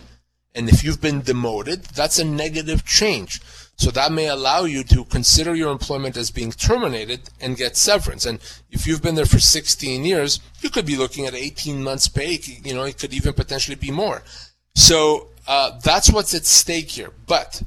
And 0.55 0.69
if 0.69 0.83
you've 0.83 1.01
been 1.01 1.21
demoted, 1.21 1.83
that's 1.83 2.17
a 2.17 2.25
negative 2.25 2.83
change. 2.83 3.41
So 3.75 3.91
that 3.91 4.11
may 4.11 4.27
allow 4.27 4.63
you 4.63 4.83
to 4.85 5.05
consider 5.05 5.53
your 5.53 5.71
employment 5.71 6.17
as 6.17 6.31
being 6.31 6.51
terminated 6.51 7.29
and 7.39 7.55
get 7.55 7.77
severance. 7.77 8.25
And 8.25 8.39
if 8.71 8.87
you've 8.87 9.03
been 9.03 9.13
there 9.13 9.27
for 9.27 9.39
16 9.39 10.03
years, 10.03 10.39
you 10.61 10.71
could 10.71 10.87
be 10.87 10.95
looking 10.95 11.27
at 11.27 11.35
18 11.35 11.83
months 11.83 12.07
pay. 12.07 12.39
You 12.63 12.73
know, 12.73 12.85
it 12.85 12.97
could 12.97 13.13
even 13.13 13.33
potentially 13.33 13.75
be 13.75 13.91
more. 13.91 14.23
So 14.77 15.29
uh, 15.47 15.79
that's 15.83 16.11
what's 16.11 16.35
at 16.35 16.45
stake 16.45 16.91
here. 16.91 17.11
But 17.25 17.63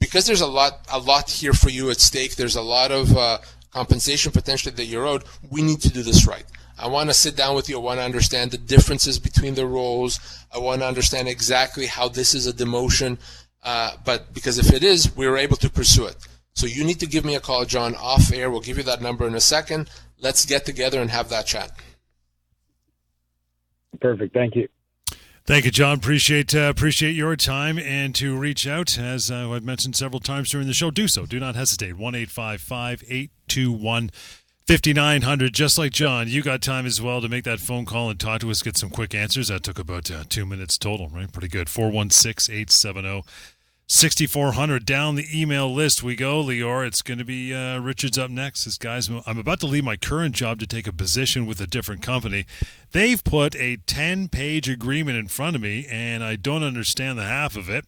because 0.00 0.26
there's 0.26 0.40
a 0.40 0.46
lot, 0.46 0.84
a 0.92 0.98
lot 0.98 1.30
here 1.30 1.52
for 1.52 1.70
you 1.70 1.88
at 1.90 2.00
stake, 2.00 2.34
there's 2.34 2.56
a 2.56 2.62
lot 2.62 2.90
of 2.90 3.16
uh, 3.16 3.38
compensation 3.70 4.32
potentially 4.32 4.74
that 4.74 4.86
you're 4.86 5.06
owed. 5.06 5.22
We 5.50 5.62
need 5.62 5.80
to 5.82 5.88
do 5.88 6.02
this 6.02 6.26
right. 6.26 6.44
I 6.76 6.88
want 6.88 7.10
to 7.10 7.14
sit 7.14 7.36
down 7.36 7.54
with 7.54 7.68
you. 7.68 7.78
I 7.78 7.80
want 7.80 8.00
to 8.00 8.04
understand 8.04 8.50
the 8.50 8.58
differences 8.58 9.20
between 9.20 9.54
the 9.54 9.68
roles. 9.68 10.18
I 10.52 10.58
want 10.58 10.80
to 10.80 10.86
understand 10.86 11.28
exactly 11.28 11.86
how 11.86 12.08
this 12.08 12.34
is 12.34 12.48
a 12.48 12.52
demotion. 12.52 13.20
Uh, 13.62 13.92
but 14.04 14.34
because 14.34 14.58
if 14.58 14.72
it 14.72 14.82
is, 14.82 15.14
we're 15.14 15.36
able 15.36 15.56
to 15.58 15.70
pursue 15.70 16.06
it. 16.06 16.16
So 16.54 16.66
you 16.66 16.82
need 16.82 16.98
to 16.98 17.06
give 17.06 17.24
me 17.24 17.36
a 17.36 17.40
call, 17.40 17.64
John, 17.66 17.94
off 17.94 18.32
air. 18.32 18.50
We'll 18.50 18.60
give 18.60 18.78
you 18.78 18.82
that 18.82 19.00
number 19.00 19.28
in 19.28 19.36
a 19.36 19.40
second. 19.40 19.88
Let's 20.18 20.44
get 20.44 20.66
together 20.66 21.00
and 21.00 21.08
have 21.08 21.28
that 21.28 21.46
chat. 21.46 21.70
Perfect. 24.00 24.34
Thank 24.34 24.56
you. 24.56 24.68
Thank 25.44 25.64
you, 25.64 25.72
John. 25.72 25.98
Appreciate 25.98 26.54
uh, 26.54 26.70
appreciate 26.70 27.16
your 27.16 27.34
time 27.34 27.76
and 27.76 28.14
to 28.14 28.36
reach 28.36 28.64
out 28.66 28.96
as 28.96 29.28
uh, 29.28 29.50
I've 29.50 29.64
mentioned 29.64 29.96
several 29.96 30.20
times 30.20 30.50
during 30.50 30.68
the 30.68 30.72
show. 30.72 30.92
Do 30.92 31.08
so. 31.08 31.26
Do 31.26 31.40
not 31.40 31.56
hesitate. 31.56 31.96
One 31.96 32.14
eight 32.14 32.30
five 32.30 32.60
five 32.60 33.02
eight 33.08 33.30
two 33.48 33.72
one. 33.72 34.10
5900 34.68 35.52
just 35.52 35.76
like 35.76 35.90
john 35.90 36.28
you 36.28 36.40
got 36.40 36.62
time 36.62 36.86
as 36.86 37.02
well 37.02 37.20
to 37.20 37.28
make 37.28 37.42
that 37.42 37.58
phone 37.58 37.84
call 37.84 38.08
and 38.08 38.20
talk 38.20 38.40
to 38.40 38.48
us 38.48 38.62
get 38.62 38.76
some 38.76 38.90
quick 38.90 39.12
answers 39.12 39.48
that 39.48 39.64
took 39.64 39.76
about 39.76 40.08
uh, 40.08 40.22
two 40.28 40.46
minutes 40.46 40.78
total 40.78 41.08
right 41.08 41.32
pretty 41.32 41.48
good 41.48 41.66
416-870 41.66 43.24
6400 43.92 44.86
down 44.86 45.16
the 45.16 45.28
email 45.38 45.72
list 45.72 46.02
we 46.02 46.16
go. 46.16 46.42
Lior 46.42 46.86
it's 46.86 47.02
going 47.02 47.18
to 47.18 47.26
be 47.26 47.52
uh, 47.52 47.78
Richard's 47.78 48.16
up 48.16 48.30
next. 48.30 48.64
This 48.64 48.78
guys 48.78 49.10
I'm 49.26 49.36
about 49.36 49.60
to 49.60 49.66
leave 49.66 49.84
my 49.84 49.98
current 49.98 50.34
job 50.34 50.58
to 50.60 50.66
take 50.66 50.86
a 50.86 50.94
position 50.94 51.44
with 51.44 51.60
a 51.60 51.66
different 51.66 52.00
company. 52.00 52.46
They've 52.92 53.22
put 53.22 53.54
a 53.56 53.76
10 53.76 54.28
page 54.30 54.66
agreement 54.66 55.18
in 55.18 55.28
front 55.28 55.56
of 55.56 55.62
me 55.62 55.86
and 55.90 56.24
I 56.24 56.36
don't 56.36 56.62
understand 56.62 57.18
the 57.18 57.24
half 57.24 57.54
of 57.54 57.68
it. 57.68 57.84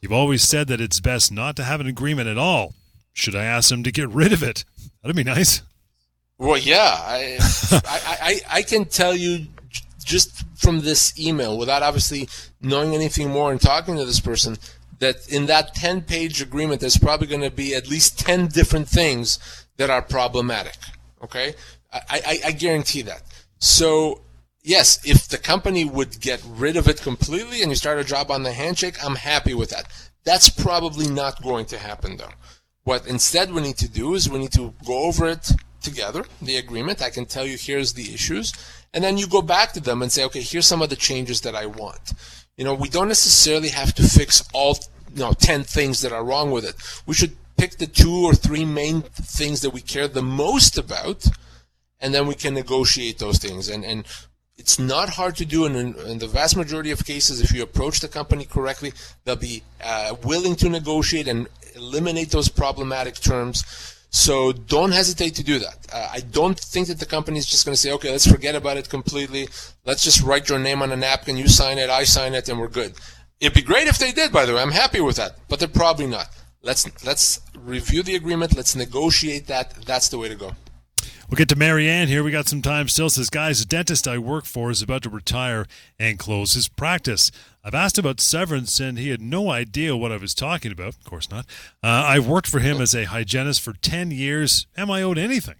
You've 0.00 0.10
always 0.10 0.42
said 0.42 0.68
that 0.68 0.80
it's 0.80 1.00
best 1.00 1.30
not 1.30 1.54
to 1.56 1.64
have 1.64 1.80
an 1.80 1.86
agreement 1.86 2.30
at 2.30 2.38
all. 2.38 2.72
Should 3.12 3.36
I 3.36 3.44
ask 3.44 3.68
them 3.68 3.82
to 3.82 3.92
get 3.92 4.08
rid 4.08 4.32
of 4.32 4.42
it? 4.42 4.64
That'd 5.02 5.16
be 5.16 5.22
nice. 5.22 5.60
Well 6.38 6.56
yeah 6.56 6.96
I, 6.98 7.38
I, 7.72 8.00
I, 8.22 8.40
I 8.50 8.62
can 8.62 8.86
tell 8.86 9.14
you 9.14 9.48
just 10.02 10.46
from 10.58 10.80
this 10.80 11.18
email 11.20 11.58
without 11.58 11.82
obviously 11.82 12.26
knowing 12.62 12.94
anything 12.94 13.28
more 13.28 13.52
and 13.52 13.60
talking 13.60 13.96
to 13.96 14.06
this 14.06 14.18
person 14.18 14.56
that 15.02 15.28
in 15.28 15.46
that 15.46 15.74
10 15.74 16.02
page 16.02 16.40
agreement, 16.40 16.80
there's 16.80 16.96
probably 16.96 17.26
going 17.26 17.42
to 17.42 17.50
be 17.50 17.74
at 17.74 17.90
least 17.90 18.20
10 18.20 18.46
different 18.46 18.88
things 18.88 19.38
that 19.76 19.90
are 19.90 20.00
problematic. 20.00 20.76
Okay? 21.22 21.54
I, 21.92 22.00
I, 22.10 22.38
I 22.46 22.52
guarantee 22.52 23.02
that. 23.02 23.22
So, 23.58 24.22
yes, 24.62 25.04
if 25.04 25.26
the 25.26 25.38
company 25.38 25.84
would 25.84 26.20
get 26.20 26.40
rid 26.48 26.76
of 26.76 26.86
it 26.86 27.02
completely 27.02 27.62
and 27.62 27.70
you 27.70 27.74
start 27.74 27.98
a 27.98 28.04
job 28.04 28.30
on 28.30 28.44
the 28.44 28.52
handshake, 28.52 29.04
I'm 29.04 29.16
happy 29.16 29.54
with 29.54 29.70
that. 29.70 29.86
That's 30.24 30.48
probably 30.48 31.08
not 31.08 31.42
going 31.42 31.66
to 31.66 31.78
happen 31.78 32.16
though. 32.16 32.36
What 32.84 33.06
instead 33.06 33.52
we 33.52 33.60
need 33.60 33.78
to 33.78 33.88
do 33.88 34.14
is 34.14 34.30
we 34.30 34.38
need 34.38 34.52
to 34.52 34.72
go 34.86 35.04
over 35.04 35.26
it 35.28 35.50
together, 35.80 36.24
the 36.40 36.56
agreement. 36.58 37.02
I 37.02 37.10
can 37.10 37.26
tell 37.26 37.44
you 37.44 37.56
here's 37.58 37.92
the 37.94 38.14
issues. 38.14 38.52
And 38.94 39.02
then 39.02 39.18
you 39.18 39.26
go 39.26 39.42
back 39.42 39.72
to 39.72 39.80
them 39.80 40.00
and 40.00 40.12
say, 40.12 40.24
okay, 40.26 40.42
here's 40.42 40.66
some 40.66 40.82
of 40.82 40.90
the 40.90 40.96
changes 40.96 41.40
that 41.40 41.56
I 41.56 41.66
want. 41.66 42.12
You 42.56 42.64
know, 42.64 42.74
we 42.74 42.88
don't 42.88 43.08
necessarily 43.08 43.70
have 43.70 43.94
to 43.94 44.02
fix 44.02 44.48
all 44.52 44.78
you 45.14 45.20
know 45.20 45.32
10 45.32 45.64
things 45.64 46.00
that 46.02 46.12
are 46.12 46.24
wrong 46.24 46.50
with 46.50 46.64
it. 46.64 46.74
We 47.06 47.14
should 47.14 47.36
pick 47.56 47.78
the 47.78 47.86
two 47.86 48.24
or 48.24 48.34
three 48.34 48.64
main 48.64 49.02
things 49.02 49.60
that 49.60 49.70
we 49.70 49.80
care 49.80 50.08
the 50.08 50.22
most 50.22 50.78
about, 50.78 51.26
and 52.00 52.12
then 52.12 52.26
we 52.26 52.34
can 52.34 52.54
negotiate 52.54 53.18
those 53.18 53.38
things. 53.38 53.68
And 53.68 53.84
and 53.84 54.04
it's 54.56 54.78
not 54.78 55.10
hard 55.10 55.36
to 55.36 55.44
do. 55.44 55.64
And 55.64 55.76
in, 55.76 55.94
in 56.06 56.18
the 56.18 56.28
vast 56.28 56.56
majority 56.56 56.90
of 56.90 57.04
cases, 57.04 57.40
if 57.40 57.52
you 57.52 57.62
approach 57.62 58.00
the 58.00 58.08
company 58.08 58.44
correctly, 58.44 58.92
they'll 59.24 59.36
be 59.36 59.62
uh, 59.82 60.14
willing 60.24 60.54
to 60.56 60.68
negotiate 60.68 61.28
and 61.28 61.48
eliminate 61.74 62.30
those 62.30 62.48
problematic 62.48 63.14
terms. 63.16 63.64
So 64.10 64.52
don't 64.52 64.92
hesitate 64.92 65.34
to 65.36 65.42
do 65.42 65.58
that. 65.58 65.86
Uh, 65.90 66.08
I 66.12 66.20
don't 66.20 66.60
think 66.60 66.88
that 66.88 67.00
the 67.00 67.06
company 67.06 67.38
is 67.38 67.46
just 67.46 67.64
going 67.64 67.74
to 67.74 67.80
say, 67.80 67.92
okay, 67.92 68.10
let's 68.10 68.30
forget 68.30 68.54
about 68.54 68.76
it 68.76 68.90
completely. 68.90 69.48
Let's 69.86 70.04
just 70.04 70.22
write 70.22 70.50
your 70.50 70.58
name 70.58 70.82
on 70.82 70.92
a 70.92 70.96
napkin. 70.96 71.38
You 71.38 71.48
sign 71.48 71.78
it, 71.78 71.88
I 71.88 72.04
sign 72.04 72.34
it, 72.34 72.48
and 72.48 72.60
we're 72.60 72.68
good. 72.68 72.92
It'd 73.42 73.54
be 73.54 73.62
great 73.62 73.88
if 73.88 73.98
they 73.98 74.12
did, 74.12 74.30
by 74.30 74.46
the 74.46 74.54
way. 74.54 74.62
I'm 74.62 74.70
happy 74.70 75.00
with 75.00 75.16
that, 75.16 75.36
but 75.48 75.58
they're 75.58 75.66
probably 75.66 76.06
not. 76.06 76.28
Let's 76.62 76.86
let's 77.04 77.40
review 77.58 78.04
the 78.04 78.14
agreement. 78.14 78.56
Let's 78.56 78.76
negotiate 78.76 79.48
that. 79.48 79.74
That's 79.84 80.08
the 80.08 80.16
way 80.16 80.28
to 80.28 80.36
go. 80.36 80.52
We'll 81.28 81.38
get 81.38 81.48
to 81.48 81.56
Marianne 81.56 82.06
here. 82.06 82.22
We 82.22 82.30
got 82.30 82.46
some 82.46 82.62
time 82.62 82.86
still. 82.86 83.10
Says, 83.10 83.30
guys, 83.30 83.58
the 83.58 83.66
dentist 83.66 84.06
I 84.06 84.16
work 84.16 84.44
for 84.44 84.70
is 84.70 84.80
about 84.80 85.02
to 85.02 85.10
retire 85.10 85.66
and 85.98 86.20
close 86.20 86.52
his 86.52 86.68
practice. 86.68 87.32
I've 87.64 87.74
asked 87.74 87.98
about 87.98 88.20
severance, 88.20 88.78
and 88.78 88.96
he 88.96 89.08
had 89.08 89.20
no 89.20 89.50
idea 89.50 89.96
what 89.96 90.12
I 90.12 90.18
was 90.18 90.34
talking 90.34 90.70
about. 90.70 90.88
Of 90.88 91.04
course 91.04 91.28
not. 91.28 91.46
Uh, 91.82 92.04
I've 92.06 92.28
worked 92.28 92.46
for 92.46 92.60
him 92.60 92.80
as 92.80 92.94
a 92.94 93.06
hygienist 93.06 93.60
for 93.60 93.72
10 93.72 94.12
years. 94.12 94.68
Am 94.76 94.88
I 94.88 95.02
owed 95.02 95.18
anything? 95.18 95.56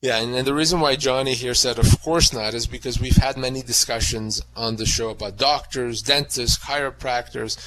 Yeah, 0.00 0.18
and, 0.22 0.34
and 0.34 0.46
the 0.46 0.54
reason 0.54 0.80
why 0.80 0.94
Johnny 0.94 1.34
here 1.34 1.54
said, 1.54 1.78
of 1.78 2.00
course 2.02 2.32
not, 2.32 2.54
is 2.54 2.66
because 2.66 3.00
we've 3.00 3.16
had 3.16 3.36
many 3.36 3.62
discussions 3.62 4.40
on 4.54 4.76
the 4.76 4.86
show 4.86 5.10
about 5.10 5.36
doctors, 5.36 6.02
dentists, 6.02 6.56
chiropractors. 6.58 7.58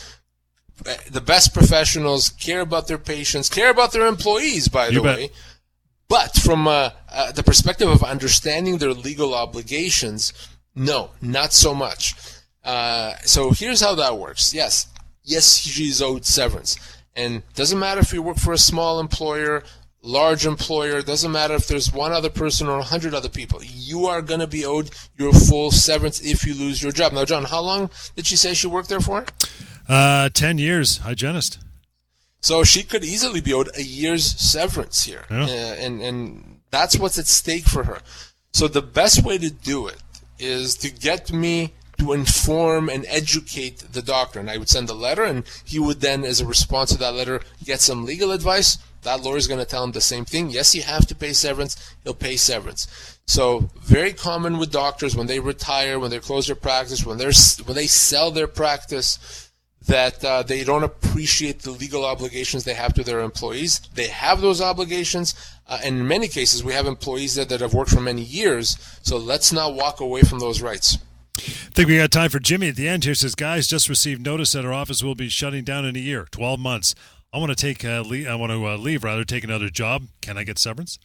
The 1.12 1.22
best 1.22 1.54
professionals 1.54 2.30
care 2.30 2.62
about 2.62 2.88
their 2.88 2.98
patients, 2.98 3.50
care 3.50 3.70
about 3.70 3.92
their 3.92 4.08
employees, 4.08 4.70
by 4.70 4.88
You 4.88 4.96
the 4.96 5.02
bet. 5.02 5.18
way. 5.18 5.30
But 6.08 6.36
from 6.36 6.68
uh, 6.68 6.92
uh, 7.12 7.32
the 7.34 7.44
perspective 7.44 7.90
of 7.90 8.04
understanding 8.04 8.78
their 8.78 8.94
legal 8.94 9.34
obligations, 9.34 10.34
no, 10.74 11.12
not 11.22 11.54
so 11.54 11.74
much. 11.74 12.16
Uh, 12.64 13.14
so 13.26 13.52
here's 13.52 13.82
how 13.82 13.96
that 13.96 14.18
works. 14.18 14.54
Yes, 14.54 14.88
yes, 15.24 15.58
she's 15.58 16.02
owed 16.02 16.26
severance, 16.26 16.78
and 17.16 17.44
doesn't 17.56 17.80
matter 17.80 18.02
if 18.02 18.14
you 18.14 18.22
work 18.22 18.38
for 18.38 18.54
a 18.54 18.58
small 18.58 19.00
employer, 19.00 19.64
large 20.02 20.46
employer. 20.46 21.02
Doesn't 21.02 21.32
matter 21.32 21.54
if 21.56 21.68
there's 21.68 21.92
one 21.94 22.12
other 22.12 22.30
person 22.30 22.68
or 22.68 22.80
a 22.80 22.84
hundred 22.84 23.14
other 23.14 23.30
people. 23.30 23.62
You 23.64 24.06
are 24.08 24.22
going 24.22 24.40
to 24.40 24.48
be 24.48 24.66
owed 24.66 24.90
your 25.18 25.34
full 25.34 25.72
severance 25.72 26.20
if 26.22 26.46
you 26.46 26.54
lose 26.54 26.82
your 26.82 26.92
job. 26.92 27.14
Now, 27.14 27.26
John, 27.26 27.46
how 27.46 27.62
long 27.62 27.90
did 28.16 28.26
she 28.26 28.36
say 28.36 28.54
she 28.54 28.68
worked 28.68 28.90
there 28.90 29.00
for? 29.02 29.26
Uh, 29.88 30.30
10 30.30 30.58
years, 30.58 30.98
hygienist. 30.98 31.60
So 32.40 32.64
she 32.64 32.82
could 32.84 33.04
easily 33.04 33.40
be 33.42 33.54
owed 33.54 33.70
a 33.78 33.84
year's 33.84 34.26
severance 34.26 35.04
here, 35.04 35.26
Yeah. 35.30 35.44
uh, 35.44 35.76
and 35.86 36.02
and 36.02 36.60
that's 36.72 36.98
what's 36.98 37.20
at 37.20 37.28
stake 37.28 37.66
for 37.66 37.84
her. 37.84 38.00
So 38.54 38.68
the 38.68 38.82
best 38.82 39.24
way 39.24 39.38
to 39.38 39.52
do 39.52 39.86
it 39.88 39.98
is 40.40 40.76
to 40.78 40.90
get 40.90 41.32
me 41.32 41.74
to 42.00 42.14
inform 42.14 42.90
and 42.90 43.06
educate 43.08 43.78
the 43.94 44.02
doctor, 44.02 44.40
and 44.40 44.50
I 44.50 44.58
would 44.58 44.70
send 44.70 44.90
a 44.90 44.94
letter, 44.96 45.24
and 45.24 45.44
he 45.66 45.78
would 45.78 46.02
then, 46.02 46.24
as 46.24 46.42
a 46.42 46.48
response 46.48 46.92
to 46.94 46.98
that 46.98 47.14
letter, 47.14 47.42
get 47.64 47.80
some 47.80 48.06
legal 48.06 48.32
advice. 48.32 48.80
That 49.04 49.22
lawyer 49.22 49.38
is 49.38 49.48
going 49.48 49.60
to 49.60 49.66
tell 49.66 49.84
him 49.84 49.92
the 49.92 50.02
same 50.02 50.26
thing. 50.26 50.50
Yes, 50.50 50.76
you 50.76 50.84
have 50.84 51.08
to 51.08 51.16
pay 51.16 51.34
severance. 51.34 51.96
He'll 52.04 52.14
pay 52.14 52.38
severance. 52.38 53.20
So 53.26 53.70
very 53.82 54.14
common 54.14 54.58
with 54.58 54.72
doctors 54.72 55.16
when 55.16 55.28
they 55.28 55.40
retire, 55.40 56.00
when 56.00 56.12
they 56.12 56.20
close 56.20 56.48
their 56.48 56.56
practice, 56.56 57.06
when 57.06 57.18
they're 57.18 57.32
when 57.66 57.76
they 57.76 57.88
sell 57.88 58.32
their 58.32 58.48
practice 58.48 59.52
that 59.88 60.24
uh, 60.24 60.44
they 60.44 60.64
don't 60.64 60.84
appreciate 60.84 61.62
the 61.62 61.72
legal 61.72 62.06
obligations 62.06 62.64
they 62.64 62.74
have 62.74 62.94
to 62.94 63.04
their 63.04 63.22
employees. 63.22 63.82
They 63.96 64.08
have 64.08 64.42
those 64.42 64.62
obligations, 64.62 65.34
uh, 65.68 65.80
and 65.84 65.98
in 66.00 66.08
many 66.08 66.28
cases, 66.28 66.64
we 66.64 66.74
have 66.74 66.86
employees 66.86 67.36
that, 67.36 67.50
that 67.50 67.62
have 67.62 67.74
worked 67.74 67.92
for 67.92 68.02
many 68.02 68.22
years. 68.22 68.78
So 69.02 69.18
let's 69.18 69.52
not 69.52 69.74
walk 69.74 70.00
away 70.00 70.22
from 70.22 70.40
those 70.40 70.62
rights. 70.62 70.98
I 71.38 71.74
think 71.74 71.88
we 71.88 71.98
got 71.98 72.12
time 72.12 72.30
for 72.30 72.40
Jimmy 72.40 72.70
at 72.70 72.76
the 72.76 72.88
end 72.88 73.06
here. 73.06 73.16
Says, 73.16 73.34
guys, 73.34 73.66
just 73.66 73.90
received 73.90 74.24
notice 74.24 74.52
that 74.52 74.66
our 74.66 74.74
office 74.74 75.02
will 75.02 75.16
be 75.16 75.30
shutting 75.30 75.64
down 75.64 75.86
in 75.86 75.96
a 75.96 76.00
year, 76.00 76.28
12 76.30 76.60
months. 76.60 76.94
I 77.34 77.38
want 77.38 77.50
to 77.50 77.56
take 77.56 77.86
uh, 77.86 78.04
I 78.04 78.36
want 78.36 78.52
to 78.52 78.68
uh, 78.68 78.78
leave 78.78 79.04
rather 79.04 79.24
take 79.24 79.44
another 79.44 79.70
job. 79.70 80.04
Can 80.22 80.38
I 80.38 80.44
get 80.44 80.60
severance? 80.60 81.00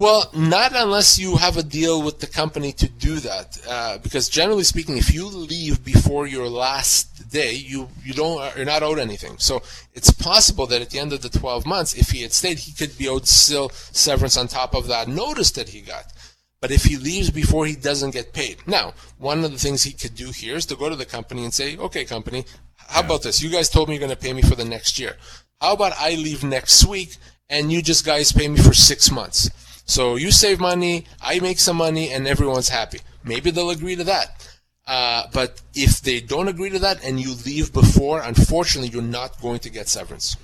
Well, 0.00 0.30
not 0.32 0.76
unless 0.76 1.18
you 1.18 1.36
have 1.36 1.56
a 1.56 1.62
deal 1.62 2.00
with 2.00 2.20
the 2.20 2.28
company 2.28 2.70
to 2.74 2.88
do 2.88 3.16
that, 3.16 3.58
uh, 3.68 3.98
because 3.98 4.28
generally 4.28 4.62
speaking, 4.62 4.96
if 4.96 5.12
you 5.12 5.26
leave 5.26 5.84
before 5.84 6.28
your 6.28 6.48
last 6.48 7.28
day, 7.30 7.52
you 7.52 7.88
you 8.04 8.14
don't 8.14 8.56
you're 8.56 8.64
not 8.64 8.82
owed 8.84 8.98
anything. 9.00 9.38
So 9.38 9.60
it's 9.92 10.12
possible 10.12 10.66
that 10.68 10.80
at 10.80 10.90
the 10.90 11.00
end 11.00 11.12
of 11.12 11.22
the 11.22 11.28
12 11.28 11.66
months, 11.66 11.94
if 11.94 12.10
he 12.10 12.22
had 12.22 12.32
stayed, 12.32 12.60
he 12.60 12.72
could 12.72 12.96
be 12.96 13.08
owed 13.08 13.26
still 13.26 13.70
severance 13.70 14.36
on 14.36 14.46
top 14.46 14.74
of 14.74 14.86
that 14.86 15.08
notice 15.08 15.50
that 15.50 15.70
he 15.70 15.80
got. 15.80 16.12
But 16.60 16.72
if 16.72 16.84
he 16.84 16.96
leaves 16.96 17.30
before 17.30 17.66
he 17.66 17.76
doesn't 17.76 18.10
get 18.10 18.32
paid, 18.32 18.58
now 18.66 18.94
one 19.18 19.44
of 19.44 19.52
the 19.52 19.58
things 19.58 19.82
he 19.82 19.92
could 19.92 20.14
do 20.14 20.30
here 20.30 20.56
is 20.56 20.66
to 20.66 20.76
go 20.76 20.88
to 20.88 20.96
the 20.96 21.04
company 21.04 21.44
and 21.44 21.54
say, 21.54 21.76
"Okay, 21.76 22.04
company, 22.04 22.44
how 22.76 23.00
about 23.00 23.22
this? 23.22 23.40
You 23.40 23.50
guys 23.50 23.68
told 23.68 23.88
me 23.88 23.94
you're 23.94 24.06
going 24.06 24.10
to 24.10 24.16
pay 24.16 24.32
me 24.32 24.42
for 24.42 24.56
the 24.56 24.64
next 24.64 24.98
year. 24.98 25.16
How 25.60 25.74
about 25.74 25.92
I 25.98 26.10
leave 26.10 26.42
next 26.42 26.84
week 26.84 27.16
and 27.48 27.72
you 27.72 27.80
just 27.80 28.04
guys 28.04 28.32
pay 28.32 28.48
me 28.48 28.58
for 28.58 28.74
six 28.74 29.10
months?" 29.10 29.50
So 29.84 30.16
you 30.16 30.30
save 30.30 30.60
money, 30.60 31.06
I 31.22 31.40
make 31.40 31.58
some 31.58 31.76
money, 31.76 32.12
and 32.12 32.28
everyone's 32.28 32.68
happy. 32.68 33.00
Maybe 33.24 33.50
they'll 33.50 33.70
agree 33.70 33.96
to 33.96 34.04
that. 34.04 34.57
Uh, 34.88 35.26
but 35.34 35.60
if 35.74 36.00
they 36.00 36.18
don't 36.18 36.48
agree 36.48 36.70
to 36.70 36.78
that 36.78 37.04
and 37.04 37.20
you 37.20 37.34
leave 37.44 37.74
before, 37.74 38.22
unfortunately, 38.22 38.88
you're 38.88 39.02
not 39.02 39.38
going 39.42 39.58
to 39.58 39.68
get 39.68 39.86
severance. 39.86 40.34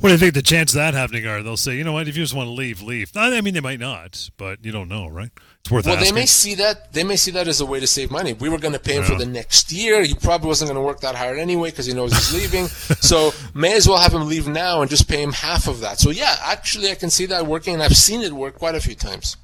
What 0.00 0.08
do 0.08 0.14
you 0.14 0.18
think 0.18 0.34
the 0.34 0.42
chances 0.42 0.74
of 0.74 0.80
that 0.80 0.94
happening 0.94 1.24
are? 1.26 1.44
They'll 1.44 1.56
say, 1.56 1.76
you 1.76 1.84
know 1.84 1.92
what, 1.92 2.08
if 2.08 2.16
you 2.16 2.24
just 2.24 2.34
want 2.34 2.48
to 2.48 2.52
leave, 2.52 2.82
leave. 2.82 3.12
I 3.14 3.40
mean, 3.40 3.54
they 3.54 3.60
might 3.60 3.78
not, 3.78 4.30
but 4.36 4.64
you 4.64 4.72
don't 4.72 4.88
know, 4.88 5.06
right? 5.06 5.30
It's 5.60 5.70
worth 5.70 5.86
Well, 5.86 5.94
asking. 5.94 6.12
they 6.12 6.20
may 6.20 6.26
see 6.26 6.56
that 6.56 6.92
they 6.92 7.04
may 7.04 7.14
see 7.14 7.30
that 7.30 7.46
as 7.46 7.60
a 7.60 7.66
way 7.66 7.78
to 7.78 7.86
save 7.86 8.10
money. 8.10 8.32
We 8.32 8.48
were 8.48 8.58
going 8.58 8.74
to 8.74 8.80
pay 8.80 8.96
him 8.96 9.04
for 9.04 9.14
the 9.14 9.26
next 9.26 9.70
year. 9.70 10.02
He 10.02 10.14
probably 10.14 10.48
wasn't 10.48 10.70
going 10.70 10.76
to 10.76 10.84
work 10.84 11.00
that 11.00 11.14
hard 11.14 11.38
anyway 11.38 11.70
because 11.70 11.86
he 11.86 11.94
knows 11.94 12.12
he's 12.12 12.34
leaving. 12.34 12.66
so 13.00 13.32
may 13.54 13.74
as 13.74 13.88
well 13.88 13.98
have 13.98 14.12
him 14.12 14.28
leave 14.28 14.48
now 14.48 14.82
and 14.82 14.90
just 14.90 15.08
pay 15.08 15.22
him 15.22 15.32
half 15.32 15.68
of 15.68 15.80
that. 15.80 16.00
So 16.00 16.10
yeah, 16.10 16.34
actually, 16.42 16.90
I 16.90 16.96
can 16.96 17.10
see 17.10 17.26
that 17.26 17.46
working, 17.46 17.74
and 17.74 17.82
I've 17.82 17.96
seen 17.96 18.22
it 18.22 18.32
work 18.32 18.58
quite 18.58 18.74
a 18.74 18.80
few 18.80 18.96
times. 18.96 19.36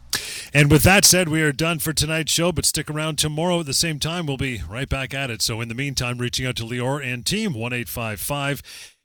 And 0.52 0.70
with 0.70 0.82
that 0.82 1.04
said, 1.04 1.28
we 1.28 1.42
are 1.42 1.52
done 1.52 1.78
for 1.78 1.92
tonight's 1.92 2.32
show, 2.32 2.50
but 2.50 2.64
stick 2.64 2.90
around 2.90 3.16
tomorrow 3.16 3.60
at 3.60 3.66
the 3.66 3.72
same 3.72 4.00
time. 4.00 4.26
We'll 4.26 4.36
be 4.36 4.62
right 4.68 4.88
back 4.88 5.14
at 5.14 5.30
it. 5.30 5.42
So 5.42 5.60
in 5.60 5.68
the 5.68 5.74
meantime, 5.74 6.18
reaching 6.18 6.46
out 6.46 6.56
to 6.56 6.64
Lior 6.64 7.04
and 7.04 7.24
team, 7.24 7.54
1 7.54 7.72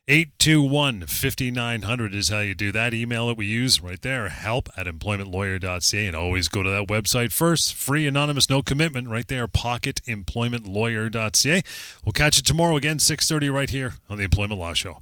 821 0.07 1.07
5900 1.07 2.13
is 2.13 2.29
how 2.29 2.39
you 2.39 2.53
do 2.53 2.71
that. 2.71 2.93
Email 2.93 3.27
that 3.27 3.37
we 3.37 3.47
use 3.47 3.81
right 3.81 3.99
there, 4.01 4.29
help 4.29 4.69
at 4.77 4.85
employmentlawyer.ca. 4.85 6.05
And 6.05 6.15
always 6.15 6.47
go 6.47 6.61
to 6.61 6.69
that 6.69 6.87
website 6.87 7.31
first. 7.31 7.73
Free, 7.73 8.05
anonymous, 8.05 8.47
no 8.49 8.61
commitment 8.61 9.07
right 9.07 9.27
there, 9.27 9.47
pocketemploymentlawyer.ca. 9.47 11.63
We'll 12.03 12.13
catch 12.13 12.37
you 12.37 12.43
tomorrow 12.43 12.75
again, 12.75 12.99
6.30 12.99 13.51
right 13.51 13.69
here 13.69 13.95
on 14.09 14.17
the 14.17 14.23
Employment 14.23 14.59
Law 14.59 14.73
Show. 14.73 15.01